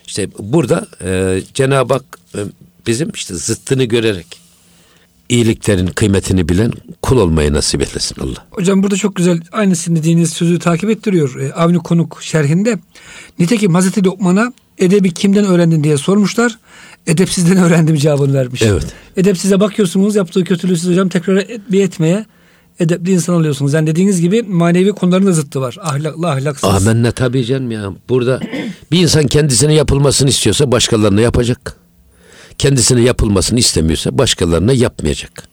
[0.06, 2.40] İşte burada e, Cenab-ı Hak e,
[2.86, 4.44] bizim işte zıttını görerek
[5.28, 8.46] iyiliklerin kıymetini bilen kul olmayı nasip etsin Allah.
[8.50, 11.40] Hocam burada çok güzel aynı sizin dediğiniz sözü takip ettiriyor.
[11.40, 12.78] E, Avni Konuk şerhinde.
[13.38, 16.58] Nitekim Hazreti Lokman'a edebi kimden öğrendin diye sormuşlar.
[17.06, 18.62] Edepsizden öğrendim cevabını vermiş.
[18.62, 18.86] Evet.
[19.16, 22.26] Edepsize bakıyorsunuz yaptığı kötülüğü siz hocam tekrar bir etmeye
[22.80, 23.72] edepli insan oluyorsunuz.
[23.72, 25.76] Yani dediğiniz gibi manevi konuların da zıttı var.
[25.82, 26.70] Ahlaklı ahlaksız.
[26.70, 27.92] Amenna tabii canım ya.
[28.08, 28.40] Burada
[28.92, 31.83] bir insan kendisine yapılmasını istiyorsa başkalarına yapacak.
[32.58, 35.48] Kendisine yapılmasını istemiyorsa başkalarına yapmayacak.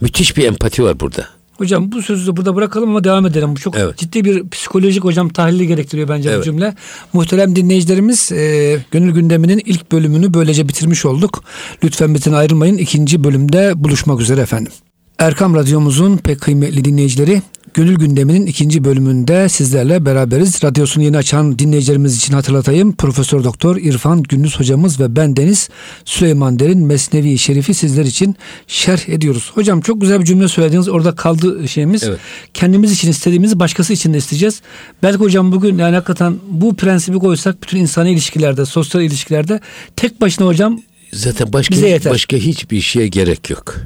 [0.00, 1.26] Müthiş bir empati var burada.
[1.58, 3.56] Hocam bu sözü de burada bırakalım ama devam edelim.
[3.56, 3.96] Bu çok evet.
[3.96, 6.40] ciddi bir psikolojik hocam tahlili gerektiriyor bence evet.
[6.40, 6.74] bu cümle.
[7.12, 11.44] Muhterem dinleyicilerimiz e, Gönül Gündemi'nin ilk bölümünü böylece bitirmiş olduk.
[11.84, 12.78] Lütfen bizden ayrılmayın.
[12.78, 14.72] İkinci bölümde buluşmak üzere efendim.
[15.18, 17.42] Erkam Radyomuzun pek kıymetli dinleyicileri
[17.74, 20.64] Gönül gündeminin ikinci bölümünde sizlerle beraberiz.
[20.64, 22.96] Radyosunu yeni açan dinleyicilerimiz için hatırlatayım.
[22.96, 25.68] Profesör Doktor İrfan Gündüz hocamız ve ben Deniz
[26.04, 29.50] Süleyman Derin Mesnevi Şerif'i sizler için şerh ediyoruz.
[29.54, 30.88] Hocam çok güzel bir cümle söylediniz.
[30.88, 32.02] Orada kaldı şeyimiz.
[32.02, 32.18] Evet.
[32.54, 34.60] Kendimiz için istediğimizi başkası için de isteyeceğiz.
[35.02, 39.60] Belki hocam bugün yani hakikaten bu prensibi koysak bütün insani ilişkilerde, sosyal ilişkilerde
[39.96, 40.80] tek başına hocam
[41.12, 41.74] zaten başka
[42.10, 43.76] başka hiçbir şeye gerek yok.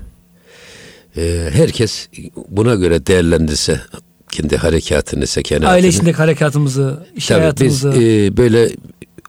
[1.18, 2.08] Ee, herkes
[2.48, 3.80] buna göre değerlendirse
[4.32, 5.68] kendi harekatını, sekenatını.
[5.68, 7.92] Aile içindeki harekatımızı, iş Tabii hayatımızı.
[7.92, 8.70] Biz e, böyle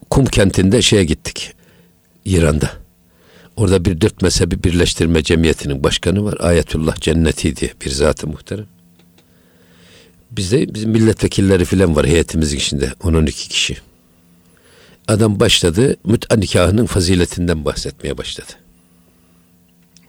[0.09, 1.53] kum kentinde şeye gittik.
[2.25, 2.69] İran'da.
[3.55, 6.35] Orada bir dört mezhebi birleştirme cemiyetinin başkanı var.
[6.39, 8.65] Ayetullah Cenneti diye bir zatı muhterem.
[10.31, 12.85] Bizde bizim milletvekilleri filan var heyetimizin içinde.
[12.85, 13.77] 10-12 kişi.
[15.07, 18.51] Adam başladı müt'a nikahının faziletinden bahsetmeye başladı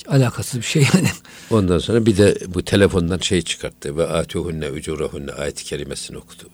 [0.08, 1.08] alakasız bir şey yani.
[1.50, 6.44] Ondan sonra bir de bu telefondan şey çıkarttı ve atuhunne ucurahunne ayet-i kerimesini okudu.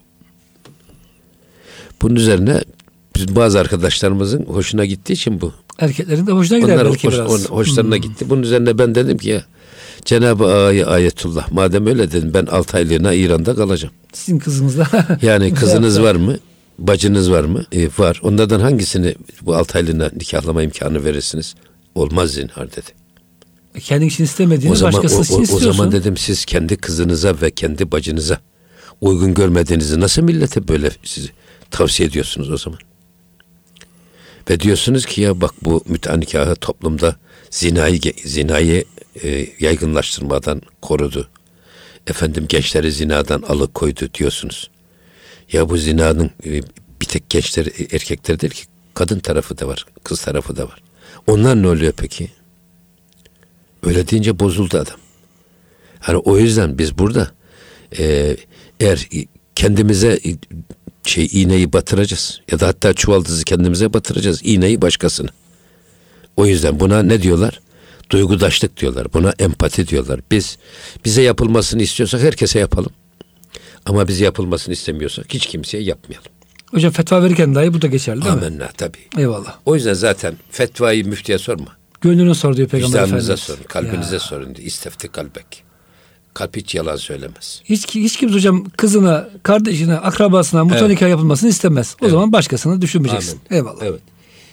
[2.03, 2.61] Bunun üzerine
[3.17, 5.53] biz bazı arkadaşlarımızın hoşuna gittiği için bu.
[5.79, 7.51] Erkeklerin de hoşuna gider Onlar belki hoş, biraz.
[7.51, 8.03] On, hoşlarına hmm.
[8.03, 8.31] gitti.
[8.31, 9.45] Bunun üzerine ben dedim ki ya
[10.05, 11.53] Cenab-ı Ağa'yı ayetullah.
[11.53, 13.95] Madem öyle dedim ben 6 aylığına İran'da kalacağım.
[14.13, 14.89] Sizin kızınız da.
[15.23, 16.37] yani kızınız var mı?
[16.79, 17.65] Bacınız var mı?
[17.73, 18.21] E, var.
[18.23, 21.55] Onlardan hangisini bu 6 aylığına nikahlama imkanı verirsiniz?
[21.95, 22.91] Olmaz zinhar dedi.
[23.81, 25.69] Kendin için istemediğini zaman, başkası için o, istiyorsun.
[25.69, 28.41] O zaman dedim siz kendi kızınıza ve kendi bacınıza
[29.01, 31.29] uygun görmediğinizi nasıl millete böyle sizi
[31.71, 32.79] tavsiye ediyorsunuz o zaman?
[34.51, 37.17] Ve diyorsunuz ki ya bak bu müteah nikahı toplumda
[37.51, 38.85] zinayı, zinayı
[39.23, 41.29] e, yaygınlaştırmadan korudu.
[42.07, 44.71] Efendim gençleri zinadan alıkoydu diyorsunuz.
[45.53, 46.63] Ya bu zinanın e,
[47.01, 50.83] bir tek gençler erkekler değil ki kadın tarafı da var, kız tarafı da var.
[51.27, 52.31] Onlar ne oluyor peki?
[53.87, 54.97] Öyle deyince bozuldu adam.
[56.01, 57.31] Hani o yüzden biz burada
[57.99, 58.37] e,
[58.81, 59.09] eğer
[59.55, 60.21] kendimize
[61.05, 65.29] şey iğneyi batıracağız ya da hatta çuvaldızı kendimize batıracağız iğneyi başkasına.
[66.37, 67.61] O yüzden buna ne diyorlar?
[68.11, 69.13] Duygudaşlık diyorlar.
[69.13, 70.21] Buna empati diyorlar.
[70.31, 70.59] Biz
[71.05, 72.93] bize yapılmasını istiyorsak herkese yapalım.
[73.87, 76.31] Ama bize yapılmasını istemiyorsak hiç kimseye yapmayalım.
[76.71, 78.55] Hocam fetva verirken dahi bu da geçerli değil Amenna, mi?
[78.55, 78.99] Amenna tabii.
[79.19, 79.59] Eyvallah.
[79.65, 81.77] O yüzden zaten fetvayı müftiye sorma.
[82.07, 84.21] Gönlünü sor diyor Peygamber Vicdanınıza sorun, kalbinize ya.
[84.21, 84.69] sorun diyor.
[84.69, 85.65] İstefti kalbek.
[86.35, 87.63] Kalp hiç yalan söylemez.
[87.65, 90.91] Hiç, hiç kimse hocam kızına, kardeşine, akrabasına mutlaka evet.
[90.91, 91.97] nikah yapılmasını istemez.
[92.03, 93.41] O zaman başkasını düşünmeyeceksin.
[93.51, 93.83] Eyvallah.
[93.83, 94.01] Evet.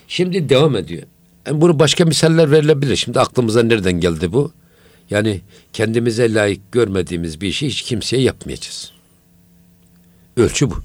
[0.07, 1.03] Şimdi devam ediyor.
[1.47, 2.95] Yani bunu başka misaller verilebilir.
[2.95, 4.51] Şimdi aklımıza nereden geldi bu?
[5.09, 5.41] Yani
[5.73, 8.91] kendimize layık görmediğimiz bir işi hiç kimseye yapmayacağız.
[10.37, 10.75] Ölçü bu.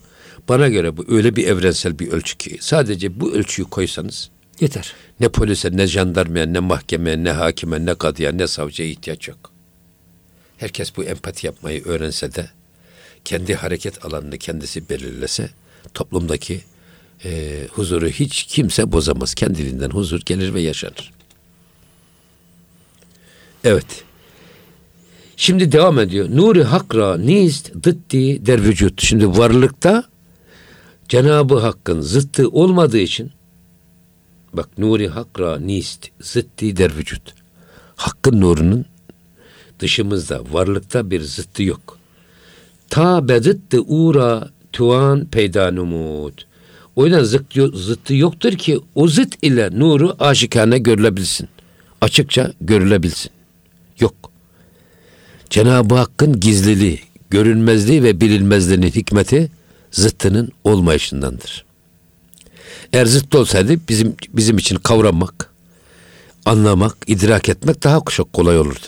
[0.48, 4.94] Bana göre bu öyle bir evrensel bir ölçü ki sadece bu ölçüyü koysanız Yeter.
[5.20, 9.50] Ne polise, ne jandarmaya, ne mahkemeye, ne hakime, ne kadıya, ne savcıya ihtiyaç yok.
[10.56, 12.50] Herkes bu empati yapmayı öğrense de
[13.24, 15.50] kendi hareket alanını kendisi belirlese
[15.94, 16.60] toplumdaki
[17.24, 19.34] e, huzuru hiç kimse bozamaz.
[19.34, 21.12] Kendiliğinden huzur gelir ve yaşanır.
[23.64, 24.04] Evet.
[25.36, 26.28] Şimdi devam ediyor.
[26.30, 29.02] Nuri hakra nist dıtti der vücut.
[29.02, 30.04] Şimdi varlıkta
[31.08, 33.32] Cenabı Hakk'ın zıttı olmadığı için
[34.52, 37.34] Bak nuri hakra nist zıtti der vücut.
[37.96, 38.84] Hakkın nurunun
[39.80, 41.98] dışımızda, varlıkta bir zıttı yok.
[42.90, 46.46] Ta bezıttı uğra tuan peyda numut.
[46.96, 51.48] O yüzden zıttı, zıttı yoktur ki o zıt ile nuru aşikane görülebilsin.
[52.00, 53.30] Açıkça görülebilsin.
[54.00, 54.14] Yok.
[55.50, 59.50] Cenab-ı Hakk'ın gizliliği, görünmezliği ve bilinmezliğinin hikmeti
[59.90, 61.67] zıttının olmayışındandır.
[63.04, 65.50] Zıttı olsaydı bizim bizim için kavramak,
[66.44, 68.86] anlamak, idrak etmek daha çok kolay olurdu.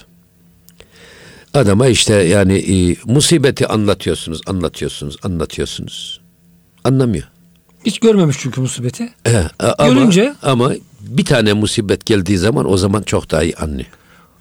[1.54, 6.20] Adama işte yani e, musibeti anlatıyorsunuz, anlatıyorsunuz, anlatıyorsunuz.
[6.84, 7.28] Anlamıyor.
[7.86, 9.12] Hiç görmemiş çünkü musibeti.
[9.26, 13.88] E, ama, Görünce ama bir tane musibet geldiği zaman o zaman çok daha iyi anlıyor.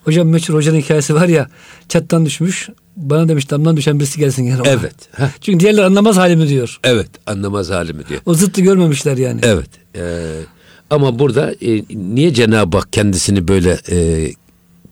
[0.03, 1.49] Hocam meşhur hocanın hikayesi var ya
[1.89, 4.61] çattan düşmüş bana demiş damdan düşen birisi gelsin yani.
[4.65, 4.95] Evet.
[5.11, 5.27] Heh.
[5.41, 6.79] Çünkü diğerler anlamaz halimi diyor.
[6.83, 8.21] Evet anlamaz halimi diyor.
[8.25, 9.39] O zıttı görmemişler yani.
[9.43, 9.69] Evet.
[9.95, 10.41] Ee,
[10.89, 14.29] ama burada e, niye Cenab-ı Hak kendisini böyle e,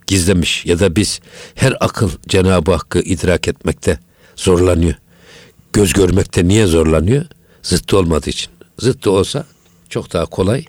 [0.07, 1.19] gizlemiş ya da biz
[1.55, 3.99] her akıl Cenab-ı Hakk'ı idrak etmekte
[4.35, 4.95] zorlanıyor.
[5.73, 7.25] Göz görmekte niye zorlanıyor?
[7.63, 8.51] Zıttı olmadığı için.
[8.79, 9.45] Zıttı olsa
[9.89, 10.65] çok daha kolay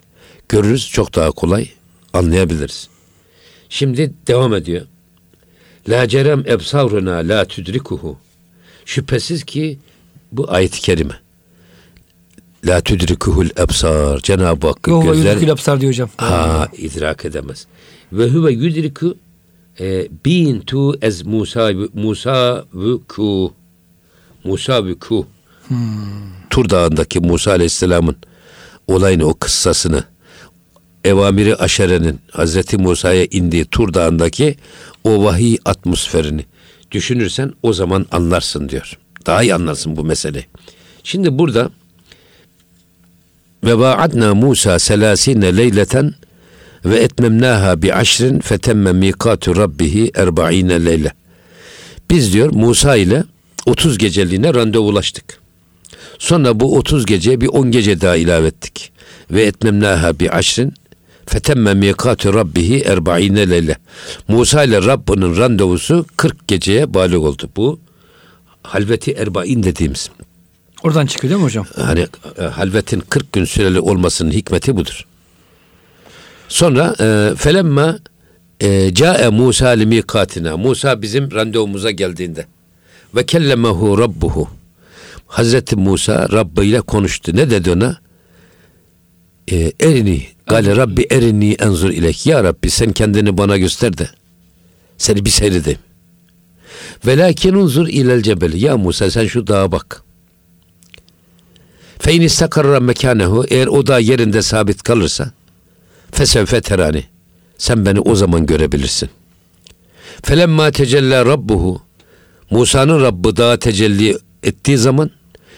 [0.49, 1.69] görürüz, çok daha kolay
[2.13, 2.89] anlayabiliriz.
[3.69, 4.85] Şimdi devam ediyor.
[5.89, 8.17] La cerem ebsavruna la tudrikuhu.
[8.85, 9.79] Şüphesiz ki
[10.31, 11.19] bu ayet-i kerime.
[12.65, 14.19] La tudrikuhul ebsar.
[14.19, 15.47] Cenab-ı Hakk'ın Yo, gözler...
[15.47, 16.09] ebsar diyor hocam.
[16.17, 17.67] Ha, idrak edemez.
[18.13, 19.15] Ve huve yudriku
[19.79, 23.53] e, bin tu ez Musa Musa vuku.
[24.43, 25.25] Musa ve Kuh.
[26.49, 28.15] Tur Dağı'ndaki Musa Aleyhisselam'ın
[28.87, 30.03] olayını, o kıssasını,
[31.05, 34.55] Evamiri Aşere'nin Hazreti Musa'ya indiği Tur Dağı'ndaki
[35.03, 36.45] o vahiy atmosferini
[36.91, 38.97] düşünürsen o zaman anlarsın diyor.
[39.25, 40.45] Daha iyi anlarsın bu mesele.
[41.03, 41.69] Şimdi burada
[43.63, 46.13] ve vaadna Musa selasine leyleten
[46.85, 51.13] ve etmemnaha bi aşrin fetemme mikatu rabbihi erba'ine leyle.
[52.11, 53.23] Biz diyor Musa ile
[53.65, 55.39] 30 geceliğine randevulaştık.
[56.19, 58.91] Sonra bu 30 gece bir 10 gece daha ilave ettik.
[59.31, 60.73] Ve etmemnaha bi aşrin
[61.29, 63.77] fetemme mikatu rabbihi erba'ine leyle.
[64.27, 67.49] Musa ile Rabbinin randevusu 40 geceye balik oldu.
[67.55, 67.79] Bu
[68.63, 70.09] halveti erba'in dediğimiz.
[70.83, 71.65] Oradan çıkıyor değil mi hocam?
[71.75, 72.07] Hani
[72.39, 75.05] e, halvetin 40 gün süreli olmasının hikmeti budur.
[76.47, 77.99] Sonra e, felemma
[78.59, 80.57] e, cae Musa li mikatina.
[80.57, 82.45] Musa bizim randevumuza geldiğinde
[83.15, 84.49] ve kellemehu rabbuhu.
[85.27, 87.35] Hazreti Musa Rabbi ile konuştu.
[87.35, 87.97] Ne dedi ona?
[89.51, 92.25] E, erini gale Rabbi erini enzur ilek.
[92.25, 94.09] Ya Rabbi sen kendini bana göster de
[94.97, 95.79] seni bir seyredeyim.
[97.05, 98.65] Velakin unzur ilel cebeli.
[98.65, 100.03] Ya Musa sen şu dağa bak.
[101.99, 105.31] Fe in istakarra mekanehu eğer o da yerinde sabit kalırsa
[106.11, 107.03] fesevfe terani
[107.57, 109.09] sen beni o zaman görebilirsin.
[110.23, 111.81] Felemma tecella rabbuhu
[112.51, 115.11] Musa'nın Rabbi dağa tecelli ettiği zaman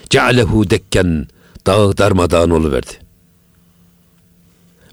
[0.10, 1.28] cealehu dekken
[1.66, 3.11] dağı darmadağın oluverdi.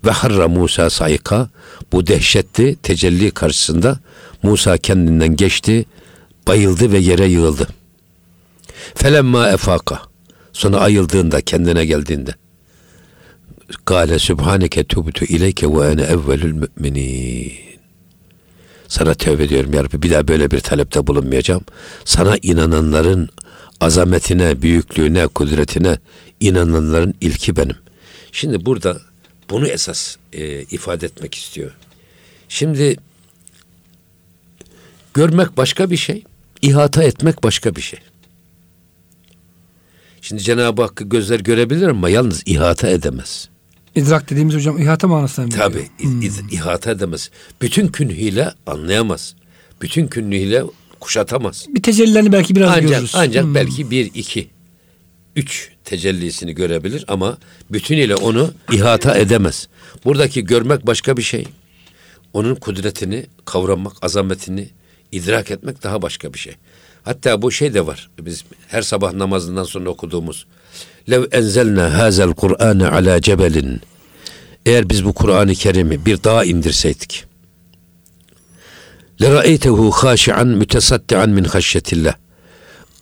[0.09, 1.49] Ve harra Musa sayka
[1.93, 3.99] bu dehşetli tecelli karşısında
[4.43, 5.85] Musa kendinden geçti,
[6.47, 7.69] bayıldı ve yere yığıldı.
[8.95, 10.03] Felemma efaka
[10.53, 12.35] Sonra ayıldığında, kendine geldiğinde.
[13.85, 17.53] Kale Sübhaneke tubtu ileyke ve ene evvelül müminin.
[18.89, 20.03] Sana tövbe ediyorum ya Rabbi.
[20.03, 21.63] Bir daha böyle bir talepte bulunmayacağım.
[22.05, 23.29] Sana inananların
[23.81, 25.99] azametine, büyüklüğüne, kudretine
[26.41, 27.77] inananların ilki benim.
[28.33, 29.08] Şimdi burada
[29.51, 31.77] bunu esas e, ifade etmek istiyor.
[32.49, 32.97] Şimdi
[35.15, 36.25] görmek başka bir şey,
[36.63, 38.01] ihata etmek başka bir şey.
[40.23, 43.49] Şimdi Cenab-ı Hakk'ı gözler görebilir ama yalnız ihata edemez.
[43.95, 46.23] İdrak dediğimiz hocam ihata manasına mı Tabi hmm.
[46.51, 47.31] ihata edemez.
[47.63, 49.35] Bütün künhüyle anlayamaz.
[49.83, 50.65] Bütün künhüyle
[51.01, 51.67] kuşatamaz.
[51.69, 53.13] Bir tecellilerini belki biraz ancak, görürüz.
[53.15, 53.55] Ancak hmm.
[53.55, 54.49] belki bir, iki,
[55.37, 57.39] üç tecellisini görebilir ama
[57.71, 59.69] bütünüyle onu ihata edemez.
[60.05, 61.47] Buradaki görmek başka bir şey.
[62.33, 64.69] Onun kudretini kavramak, azametini
[65.13, 66.55] idrak etmek daha başka bir şey.
[67.03, 68.11] Hatta bu şey de var.
[68.21, 70.47] Biz her sabah namazından sonra okuduğumuz.
[71.11, 73.81] Lev enzelna hazel Kur'ane ala cebelin.
[74.67, 77.25] Eğer biz bu Kur'an-ı Kerim'i bir dağa indirseydik.
[79.23, 82.15] Lera'eytehu haşi'an mütesaddian min haşyetillah.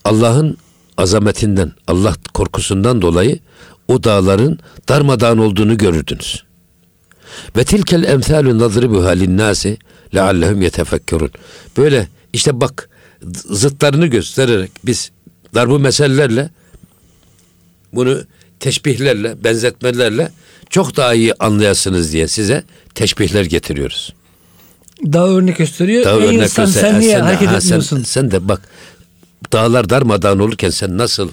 [0.05, 0.57] Allah'ın
[0.97, 3.39] azametinden, Allah korkusundan dolayı
[3.89, 6.45] o dağların darmadağın olduğunu görürdünüz.
[7.57, 9.79] Ve tilkel emsalü nadribuha linnâsi
[10.15, 11.31] leallehum yetefekkerun.
[11.77, 12.89] Böyle işte bak
[13.35, 15.11] zıtlarını göstererek biz
[15.55, 16.51] darbu meselelerle
[17.93, 18.23] bunu
[18.61, 20.31] teşbihlerle, benzetmelerle
[20.71, 24.15] çok daha iyi anlayasınız diye size teşbihler getiriyoruz.
[25.13, 26.05] Daha örnek gösteriyor.
[26.05, 28.03] Daha Ey örnek insan göster- sen niye sen hareket ha, sen- etmiyorsun?
[28.03, 28.61] Sen, de bak
[29.53, 31.31] dağlar darmadağın olurken sen nasıl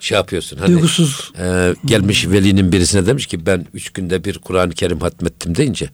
[0.00, 0.56] şey yapıyorsun?
[0.56, 1.32] Hani, Duygusuz.
[1.38, 5.90] e, gelmiş velinin birisine demiş ki ben üç günde bir Kur'an-ı Kerim hatmettim deyince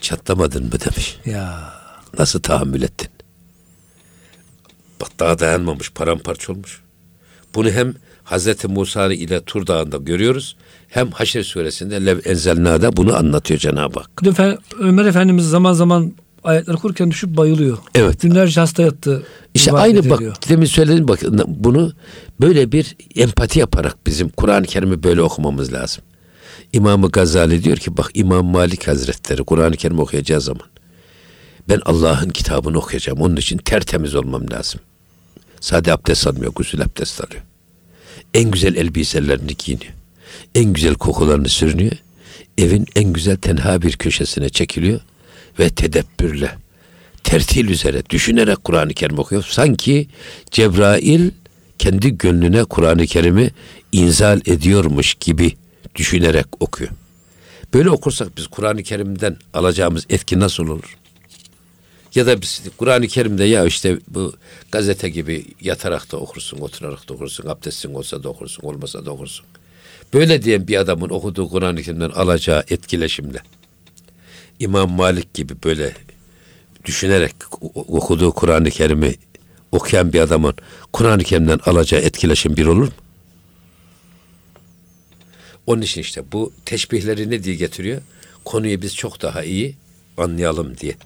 [0.00, 1.18] çatlamadın mı demiş.
[1.24, 1.72] Ya.
[2.18, 3.08] Nasıl tahammül ettin?
[5.00, 6.80] Bak daha dayanmamış, paramparça olmuş.
[7.54, 10.56] Bunu hem Hazreti Musa ile Tur Dağı'nda görüyoruz.
[10.88, 14.10] Hem Haşr suresinde Lev Enzelna'da bunu anlatıyor Cenab-ı Hak.
[14.80, 16.12] Ömer Efendimiz zaman zaman
[16.46, 17.78] ayetleri okurken düşüp bayılıyor.
[17.94, 18.20] Evet.
[18.20, 19.22] Günlerce hasta yattı.
[19.54, 21.92] İşte aynı bak demin söyledim bak bunu
[22.40, 26.04] böyle bir empati yaparak bizim Kur'an-ı Kerim'i böyle okumamız lazım.
[26.72, 30.66] İmam-ı Gazali diyor ki bak İmam Malik Hazretleri Kur'an-ı Kerim okuyacağı zaman
[31.68, 33.20] ben Allah'ın kitabını okuyacağım.
[33.20, 34.80] Onun için tertemiz olmam lazım.
[35.60, 37.42] Sade abdest almıyor, gusül abdest alıyor.
[38.34, 39.92] En güzel elbiselerini giyiniyor.
[40.54, 41.96] En güzel kokularını sürünüyor.
[42.58, 45.00] Evin en güzel tenha bir köşesine çekiliyor
[45.58, 46.50] ve tedebbürle,
[47.24, 49.46] tertil üzere düşünerek Kur'an-ı Kerim okuyor.
[49.50, 50.08] Sanki
[50.50, 51.30] Cebrail
[51.78, 53.50] kendi gönlüne Kur'an-ı Kerim'i
[53.92, 55.52] inzal ediyormuş gibi
[55.94, 56.90] düşünerek okuyor.
[57.74, 60.96] Böyle okursak biz Kur'an-ı Kerim'den alacağımız etki nasıl olur?
[62.14, 64.32] Ya da biz Kur'an-ı Kerim'de ya işte bu
[64.72, 69.46] gazete gibi yatarak da okursun, oturarak da okursun, abdestin olsa da okursun, olmasa da okursun.
[70.14, 73.38] Böyle diyen bir adamın okuduğu Kur'an-ı Kerim'den alacağı etkileşimle
[74.60, 75.92] İmam Malik gibi böyle
[76.84, 77.34] düşünerek
[77.74, 79.14] okuduğu Kur'an-ı Kerim'i
[79.72, 80.54] okuyan bir adamın
[80.92, 82.92] Kur'an-ı Kerim'den alacağı etkileşim bir olur mu?
[85.66, 88.02] Onun için işte bu teşbihleri ne diye getiriyor?
[88.44, 89.74] Konuyu biz çok daha iyi
[90.16, 90.96] anlayalım diye.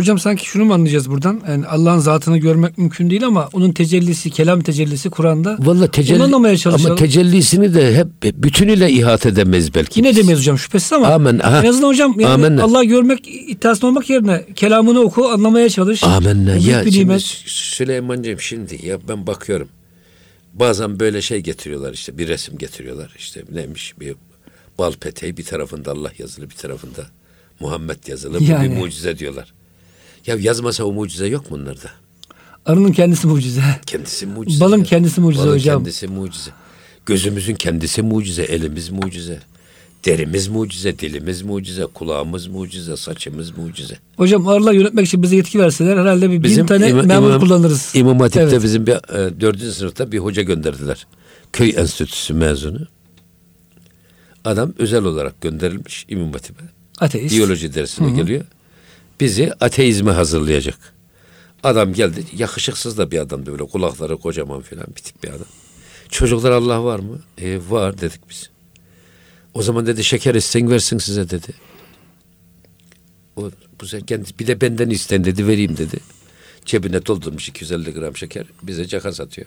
[0.00, 1.40] Hocam sanki şunu mu anlayacağız buradan?
[1.48, 5.56] Yani Allah'ın zatını görmek mümkün değil ama onun tecellisi, kelam tecellisi Kur'an'da.
[5.60, 6.86] Vallahi tecelli, Onu anlamaya çalışalım.
[6.86, 8.06] ama tecellisini de hep
[8.42, 10.00] bütünüyle ihate edemeyiz belki.
[10.00, 10.16] Yine biz.
[10.16, 11.62] demeyiz hocam şüphesiz ama Amen, aha.
[11.64, 12.62] en azından hocam yani Amenna.
[12.64, 16.04] Allah'ı görmek iddiasında olmak yerine kelamını oku, anlamaya çalış.
[16.04, 16.54] Amenna.
[16.54, 17.20] Ya bir şimdi.
[17.46, 19.68] Süleyman'cığım şimdi ya ben bakıyorum.
[20.54, 24.14] Bazen böyle şey getiriyorlar işte bir resim getiriyorlar işte neymiş bir
[24.78, 27.06] bal peteği bir tarafında Allah yazılı bir tarafında
[27.60, 28.70] Muhammed yazılı bu Yani.
[28.70, 29.52] bir mucize diyorlar.
[30.26, 31.90] Ya yazmasa o mucize yok mu onlarda?
[32.66, 33.62] Arının kendisi mucize.
[33.86, 34.60] Kendisi mucize.
[34.64, 34.84] Balın ya.
[34.84, 35.78] kendisi mucize Balın hocam.
[35.78, 36.50] kendisi mucize.
[37.06, 39.38] Gözümüzün kendisi mucize, elimiz mucize.
[40.04, 43.98] Derimiz mucize, dilimiz mucize, kulağımız mucize, saçımız mucize.
[44.16, 47.90] Hocam arılar yönetmek için bize yetki verseler herhalde bir bin tane İmam- memur İmam- kullanırız.
[47.94, 48.62] İmam Hatip'te Evet.
[48.62, 51.06] bizim bir e, dördüncü sınıfta bir hoca gönderdiler.
[51.52, 52.78] Köy enstitüsü mezunu.
[54.44, 56.64] Adam özel olarak gönderilmiş İmam Hatip'e.
[57.00, 57.34] Ateist.
[57.36, 58.44] Biyoloji dersine geliyor.
[59.20, 60.78] Bizi ateizme hazırlayacak.
[61.62, 62.24] Adam geldi.
[62.36, 65.46] Yakışıksız da bir adam böyle kulakları kocaman filan bir tip bir adam.
[66.08, 67.20] Çocuklar Allah var mı?
[67.38, 68.50] E, var dedik biz.
[69.54, 71.52] O zaman dedi şeker isten versin size dedi.
[73.36, 75.96] O bu sefer kendi bir de benden isten dedi vereyim dedi.
[76.64, 79.46] Cebine doldurmuş 250 gram şeker bize caka satıyor.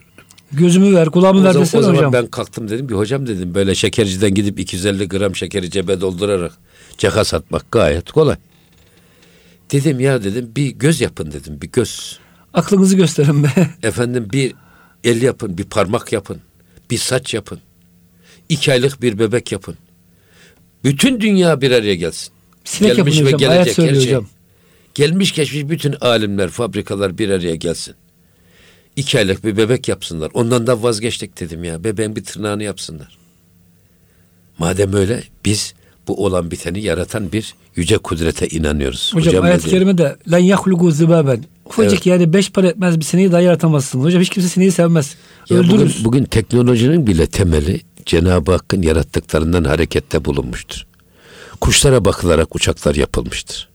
[0.52, 2.14] Gözümü ver, kulağımı ver desene o zaman hocam.
[2.14, 6.54] ben kalktım dedim ki hocam dedim böyle şekerciden gidip 250 gram şekeri cebe doldurarak
[6.98, 8.36] caka satmak gayet kolay.
[9.72, 12.20] Dedim ya dedim bir göz yapın dedim bir göz.
[12.54, 13.50] Aklınızı gösterin be.
[13.84, 14.56] Efendim bir
[15.04, 16.42] el yapın bir parmak yapın.
[16.92, 17.60] Bir saç yapın.
[18.50, 19.76] iki aylık bir bebek yapın.
[20.84, 22.34] Bütün dünya bir araya gelsin.
[22.64, 23.40] Sinek Gelmiş ve hocam.
[23.40, 23.98] Gelecek her şey.
[23.98, 24.28] hocam.
[24.94, 27.96] Gelmiş geçmiş bütün alimler, fabrikalar bir araya gelsin.
[28.96, 30.32] İki aylık bir bebek yapsınlar.
[30.34, 31.84] Ondan da vazgeçtik dedim ya.
[31.84, 33.18] Bebeğin bir tırnağını yapsınlar.
[34.58, 35.74] Madem öyle biz
[36.08, 39.12] bu olan biteni yaratan bir yüce kudrete inanıyoruz.
[39.14, 39.72] Hocam, ne ayet-i diyor?
[39.72, 41.44] kerimede len yahlugu zıbaben.
[41.66, 42.06] Ufacık Evet.
[42.06, 44.02] yani beş para etmez bir sineği dahi yaratamazsın.
[44.02, 45.16] Hocam hiç kimse sineği sevmez.
[45.50, 45.72] Ya Öldürür.
[45.72, 50.86] bugün, bugün teknolojinin bile temeli Cenab-ı Hakk'ın yarattıklarından harekette bulunmuştur.
[51.62, 53.70] Kuşlara bakılarak uçaklar yapılmıştır.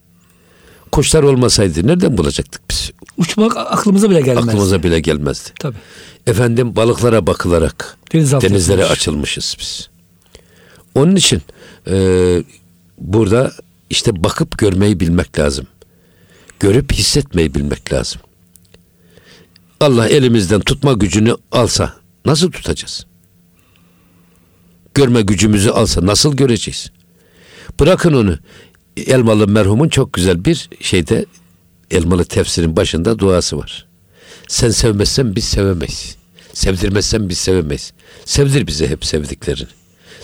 [0.91, 2.91] Kuşlar olmasaydı nereden bulacaktık biz?
[3.17, 4.47] Uçmak aklımıza bile gelmez.
[4.47, 5.49] Aklımıza bile gelmezdi.
[5.59, 5.77] Tabii.
[6.27, 9.89] Efendim balıklara bakılarak Denizaltı denizlere açılmışız biz.
[10.95, 11.41] Onun için
[11.87, 12.43] e,
[12.97, 13.51] burada
[13.89, 15.67] işte bakıp görmeyi bilmek lazım.
[16.59, 18.21] Görüp hissetmeyi bilmek lazım.
[19.79, 21.93] Allah elimizden tutma gücünü alsa
[22.25, 23.05] nasıl tutacağız?
[24.93, 26.91] Görme gücümüzü alsa nasıl göreceğiz?
[27.79, 28.37] Bırakın onu.
[28.97, 31.25] Elmalı merhumun çok güzel bir şeyde
[31.91, 33.87] Elmalı tefsirin başında duası var.
[34.47, 36.15] Sen sevmezsen biz sevemeyiz.
[36.53, 37.93] Sevdirmezsen biz sevemeyiz.
[38.25, 39.67] Sevdir bize hep sevdiklerini.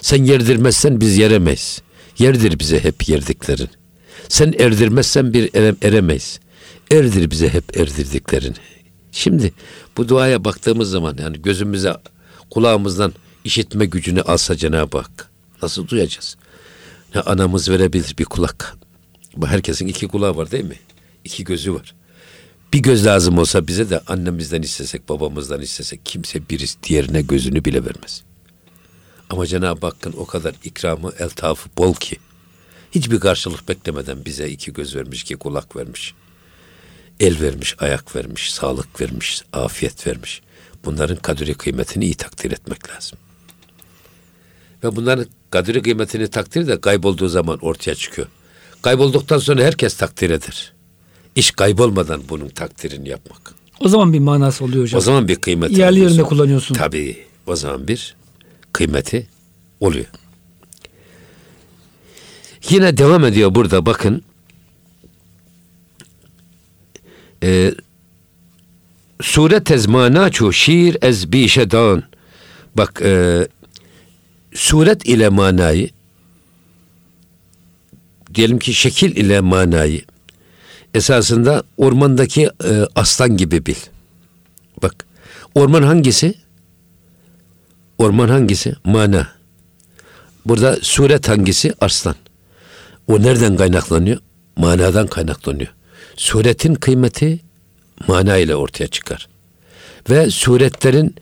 [0.06, 1.82] Sen yerdirmezsen biz yeremeyiz.
[2.18, 3.70] Yerdir bize hep yerdiklerini.
[4.30, 6.39] Sen erdirmezsen bir ere- eremeyiz.
[6.91, 8.56] Erdir bize hep erdirdiklerini.
[9.12, 9.54] Şimdi
[9.98, 11.98] bu duaya baktığımız zaman yani gözümüze
[12.50, 13.13] kulağımızdan
[13.44, 15.30] işitme gücünü alsa Cenab-ı Hak
[15.62, 16.38] nasıl duyacağız?
[17.15, 18.78] Ne anamız verebilir bir kulak.
[19.38, 20.80] Bu herkesin iki kulağı var değil mi?
[21.24, 21.96] İki gözü var.
[22.74, 27.86] Bir göz lazım olsa bize de annemizden istesek, babamızdan istesek kimse birisi diğerine gözünü bile
[27.86, 28.24] vermez.
[29.36, 32.17] Ama Cenab-ı Hakk'ın o kadar ikramı, eltafı bol ki
[32.91, 36.13] hiçbir karşılık beklemeden bize iki göz vermiş, iki kulak vermiş.
[37.19, 40.41] El vermiş, ayak vermiş, sağlık vermiş, afiyet vermiş.
[40.86, 43.17] Bunların kadri kıymetini iyi takdir etmek lazım.
[44.84, 48.28] Ve bunların kadri kıymetini takdir de kaybolduğu zaman ortaya çıkıyor.
[48.82, 50.74] Kaybolduktan sonra herkes takdir eder.
[51.36, 53.54] İş kaybolmadan bunun takdirini yapmak.
[53.80, 54.98] O zaman bir manası oluyor hocam.
[54.98, 56.76] O zaman bir kıymeti Yerli yerinde kullanıyorsun.
[56.76, 57.17] Tabii.
[57.48, 58.15] O zaman bir
[58.76, 59.28] kıymeti
[59.80, 60.06] oluyor.
[62.70, 64.22] Yine devam ediyor burada bakın.
[67.44, 67.74] Ee,
[69.22, 72.04] Suret ez manaçu şiir ez bişedan.
[72.78, 73.48] Bak e,
[74.54, 75.90] suret ile manayı
[78.36, 80.02] diyelim ki şekil ile manayı
[80.94, 83.76] esasında ormandaki e, aslan gibi bil.
[84.82, 85.06] Bak
[85.56, 86.44] orman hangisi?
[87.98, 88.73] Orman hangisi?
[88.83, 89.27] Mana.
[90.46, 91.73] Burada suret hangisi?
[91.81, 92.15] Arslan.
[93.08, 94.17] O nereden kaynaklanıyor?
[94.58, 95.73] Manadan kaynaklanıyor.
[96.15, 97.39] Suretin kıymeti
[98.08, 99.27] mana ile ortaya çıkar.
[100.10, 101.15] Ve suretlerin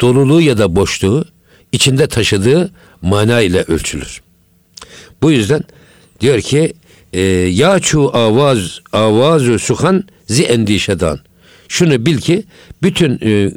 [0.00, 1.24] doluluğu ya da boşluğu
[1.72, 2.70] içinde taşıdığı
[3.02, 4.22] mana ile ölçülür.
[5.22, 5.62] Bu yüzden
[6.20, 6.72] diyor ki
[7.12, 11.18] e, ya çu avaz avazu suhan zi endişedan.
[11.68, 12.44] Şunu bil ki
[12.82, 13.52] bütün e,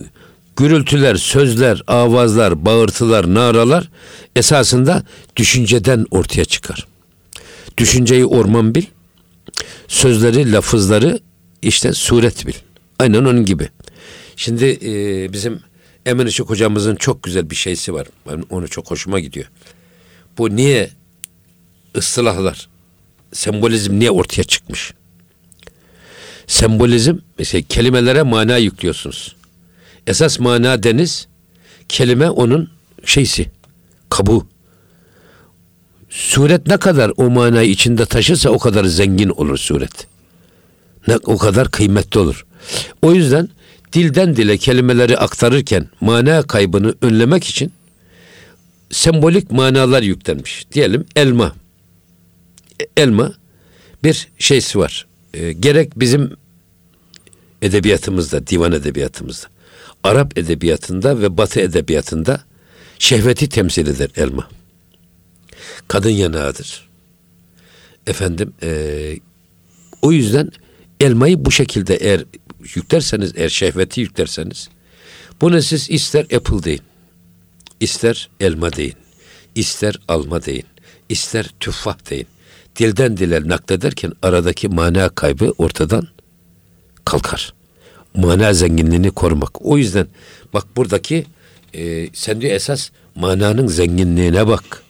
[0.56, 3.90] gürültüler, sözler, avazlar, bağırtılar, naralar
[4.36, 5.04] esasında
[5.36, 6.88] düşünceden ortaya çıkar.
[7.78, 8.86] Düşünceyi orman bil,
[9.88, 11.20] sözleri, lafızları
[11.62, 12.54] işte suret bil.
[13.00, 13.70] Aynen onun gibi.
[14.36, 15.60] Şimdi e, bizim
[16.06, 18.08] Emin Işık hocamızın çok güzel bir şeysi var.
[18.30, 19.46] Ben onu çok hoşuma gidiyor.
[20.38, 20.90] Bu niye
[21.96, 22.70] ıslahlar,
[23.34, 24.94] sembolizm niye ortaya çıkmış?
[26.48, 29.36] Sembolizm, mesela kelimelere mana yüklüyorsunuz.
[30.08, 31.28] Esas mana deniz,
[31.90, 32.70] kelime onun
[33.06, 33.52] şeysi,
[34.10, 34.48] kabuğu.
[36.10, 40.08] Suret ne kadar o manayı içinde taşırsa o kadar zengin olur suret.
[41.08, 42.46] Ne, o kadar kıymetli olur.
[43.02, 43.50] O yüzden
[43.94, 47.72] dilden dile kelimeleri aktarırken mana kaybını önlemek için
[48.92, 50.66] sembolik manalar yüklenmiş.
[50.74, 51.56] Diyelim elma.
[52.98, 53.34] Elma
[54.04, 55.08] bir şeysi var.
[55.34, 56.32] E, gerek bizim
[57.62, 59.48] edebiyatımızda, divan edebiyatımızda,
[60.04, 62.44] Arap edebiyatında ve Batı edebiyatında
[63.00, 64.50] şehveti temsil eder elma.
[65.88, 66.90] Kadın yanağıdır.
[68.08, 69.20] Efendim, e,
[70.02, 70.52] o yüzden
[71.00, 72.24] elmayı bu şekilde eğer
[72.76, 74.70] yüklerseniz, eğer şehveti yüklerseniz,
[75.42, 76.82] bunu siz ister apple deyin,
[77.80, 78.96] ister elma deyin,
[79.56, 80.66] ister alma deyin,
[81.10, 82.28] ister tüffah deyin.
[82.76, 86.08] Dilden dile naklederken aradaki mana kaybı ortadan
[87.06, 87.54] kalkar.
[88.16, 89.66] Mana zenginliğini korumak.
[89.66, 90.08] O yüzden
[90.54, 91.26] bak buradaki
[91.74, 94.84] e, sen diyor esas mananın zenginliğine bak.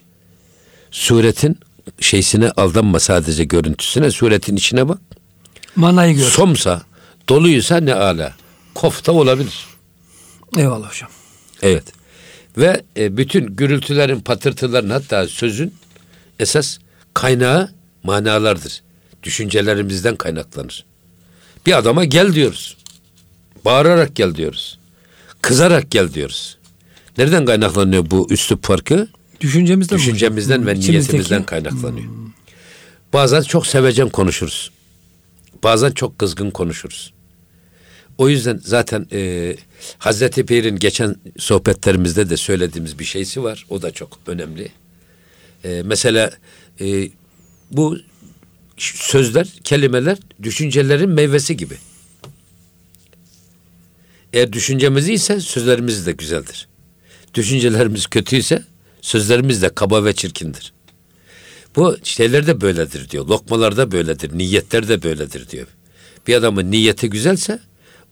[0.92, 1.58] Suretin
[2.00, 5.00] şeysine aldanma sadece görüntüsüne, suretin içine bak.
[5.76, 6.24] Manayı gör.
[6.24, 6.82] Somsa,
[7.30, 8.34] doluysa ne ala.
[8.74, 9.66] Kofta olabilir.
[10.58, 11.10] Eyvallah hocam.
[11.62, 11.84] Evet.
[12.58, 15.74] Ve e, bütün gürültülerin, patırtıların hatta sözün
[16.40, 16.78] esas
[17.14, 17.72] kaynağı
[18.04, 18.82] manalardır.
[19.24, 20.86] Düşüncelerimizden kaynaklanır.
[21.66, 22.78] Bir adama gel diyoruz.
[23.66, 24.80] Bağırarak gel diyoruz.
[25.42, 26.58] Kızarak gel diyoruz.
[27.18, 29.08] Nereden kaynaklanıyor bu üslup farkı?
[29.42, 30.68] Düşüncemizden, Düşüncemizden mi?
[30.68, 32.08] ve niyetimizden kaynaklanıyor.
[32.08, 32.32] Hmm.
[33.14, 34.72] Bazen çok sevecen konuşuruz.
[35.64, 37.14] Bazen çok kızgın konuşuruz.
[38.18, 39.56] O yüzden zaten e,
[39.98, 43.66] Hazreti Pir'in geçen sohbetlerimizde de söylediğimiz bir şeysi var.
[43.70, 44.72] O da çok önemli.
[45.64, 46.32] E, mesela
[46.82, 47.10] e,
[47.72, 47.98] bu
[48.78, 51.76] sözler, kelimeler düşüncelerin meyvesi gibi.
[54.34, 56.68] Eğer düşüncemiz ise sözlerimiz de güzeldir.
[57.34, 58.64] Düşüncelerimiz kötüyse
[59.02, 60.74] sözlerimiz de kaba ve çirkindir.
[61.76, 63.28] Bu şeyler de böyledir diyor.
[63.28, 64.38] Lokmalar da böyledir.
[64.38, 65.68] Niyetler de böyledir diyor.
[66.28, 67.60] Bir adamın niyeti güzelse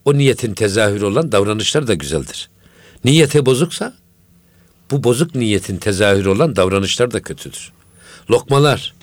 [0.04, 2.50] o niyetin tezahürü olan davranışlar da güzeldir.
[3.04, 3.94] Niyeti bozuksa
[4.90, 7.72] bu bozuk niyetin tezahürü olan davranışlar da kötüdür.
[8.30, 8.94] Lokmalar,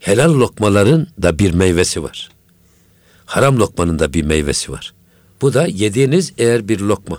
[0.00, 2.30] helal lokmaların da bir meyvesi var.
[3.26, 4.94] Haram lokmanın da bir meyvesi var.
[5.44, 7.18] Bu da yediğiniz eğer bir lokma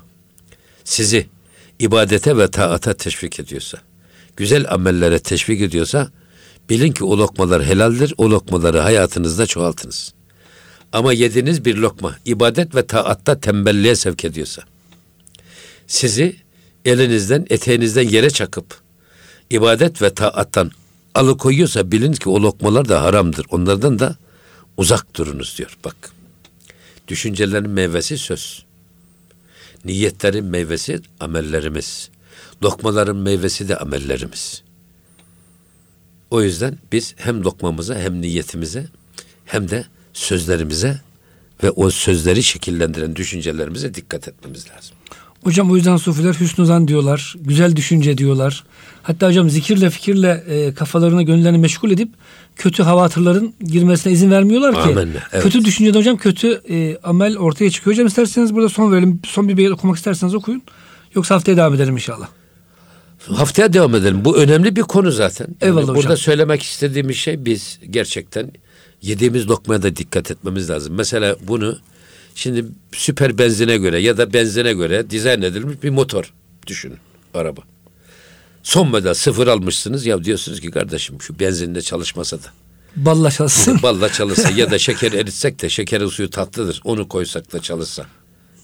[0.83, 1.27] sizi
[1.79, 3.77] ibadete ve taata teşvik ediyorsa,
[4.37, 6.11] güzel amellere teşvik ediyorsa,
[6.69, 10.13] bilin ki o lokmalar helaldir, o lokmaları hayatınızda çoğaltınız.
[10.91, 14.61] Ama yediğiniz bir lokma ibadet ve taatta tembelliğe sevk ediyorsa,
[15.87, 16.35] sizi
[16.85, 18.79] elinizden, eteğinizden yere çakıp,
[19.49, 20.71] ibadet ve taattan
[21.15, 23.45] alıkoyuyorsa bilin ki o lokmalar da haramdır.
[23.49, 24.15] Onlardan da
[24.77, 25.77] uzak durunuz diyor.
[25.85, 26.15] Bak.
[27.07, 28.65] Düşüncelerin meyvesi söz.
[29.85, 32.09] Niyetlerin meyvesi amellerimiz.
[32.63, 34.63] Lokmaların meyvesi de amellerimiz.
[36.31, 38.87] O yüzden biz hem lokmamıza hem niyetimize
[39.45, 41.01] hem de sözlerimize
[41.63, 44.95] ve o sözleri şekillendiren düşüncelerimize dikkat etmemiz lazım.
[45.43, 48.63] Hocam o yüzden sufiler hüsnü zan diyorlar, güzel düşünce diyorlar.
[49.03, 52.09] Hatta hocam zikirle fikirle e, kafalarına gönüllerini meşgul edip
[52.55, 54.89] kötü havatırların girmesine izin vermiyorlar ki.
[54.89, 55.43] Amenna, evet.
[55.43, 57.93] Kötü düşüncede hocam kötü e, amel ortaya çıkıyor.
[57.93, 59.21] Hocam isterseniz burada son verelim.
[59.25, 60.61] Son bir beyit okumak isterseniz okuyun.
[61.15, 62.27] Yoksa haftaya devam edelim inşallah.
[63.27, 64.25] Haftaya devam edelim.
[64.25, 65.47] Bu önemli bir konu zaten.
[65.61, 66.17] Eyvallah yani Burada hocam.
[66.17, 68.51] söylemek istediğimiz şey biz gerçekten
[69.01, 70.93] yediğimiz lokmaya da dikkat etmemiz lazım.
[70.95, 71.77] Mesela bunu
[72.35, 76.33] şimdi süper benzine göre ya da benzine göre dizayn edilmiş bir motor
[76.67, 76.97] düşünün
[77.33, 77.61] araba.
[78.65, 82.47] Son model sıfır almışsınız ya diyorsunuz ki kardeşim şu benzinle çalışmasa da.
[82.95, 83.79] Balla çalışsın.
[83.83, 86.81] Balla çalışsa ya da şeker eritsek de şekerin suyu tatlıdır.
[86.83, 88.05] Onu koysak da çalışsa.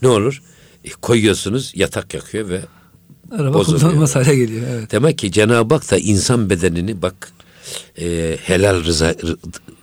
[0.02, 0.42] Ne olur?
[0.86, 2.62] E, koyuyorsunuz yatak yakıyor ve
[3.32, 3.82] Araba bozuluyor.
[3.82, 4.68] kullanılmaz hale geliyor.
[4.72, 4.92] Evet.
[4.92, 7.32] Demek ki Cenab-ı Hak da insan bedenini bak
[8.02, 9.16] e, helal rıza,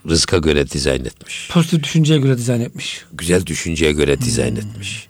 [0.09, 1.49] rızka göre dizayn etmiş.
[1.53, 3.05] Pozitif düşünceye göre dizayn etmiş.
[3.13, 4.59] Güzel düşünceye göre dizayn hmm.
[4.59, 5.09] etmiş.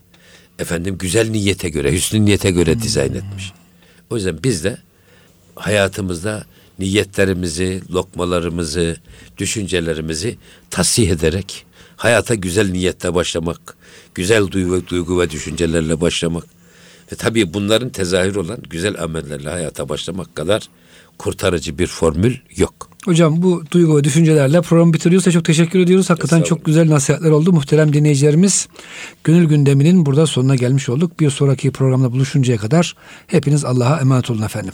[0.59, 2.83] Efendim güzel niyete göre, hüsnü niyete göre hmm.
[2.83, 3.53] dizayn etmiş.
[4.11, 4.88] O yüzden biz de
[5.59, 6.45] hayatımızda
[6.79, 8.97] niyetlerimizi, lokmalarımızı,
[9.39, 10.39] düşüncelerimizi
[10.71, 11.67] tasih ederek
[11.99, 13.77] Hayata güzel niyetle başlamak,
[14.15, 16.45] güzel duygu, duygu ve düşüncelerle başlamak
[17.13, 20.63] ve tabii bunların tezahür olan güzel amellerle hayata başlamak kadar
[21.19, 22.91] kurtarıcı bir formül yok.
[23.05, 26.11] Hocam bu duygu ve düşüncelerle programı bitiriyorsa çok teşekkür ediyoruz.
[26.11, 27.53] Hakikaten çok güzel nasihatler oldu.
[27.53, 28.69] Muhterem dinleyicilerimiz
[29.25, 31.21] Gönül Gündemi'nin burada sonuna gelmiş olduk.
[31.21, 32.95] Bir sonraki programda buluşuncaya kadar
[33.27, 34.73] hepiniz Allah'a emanet olun efendim.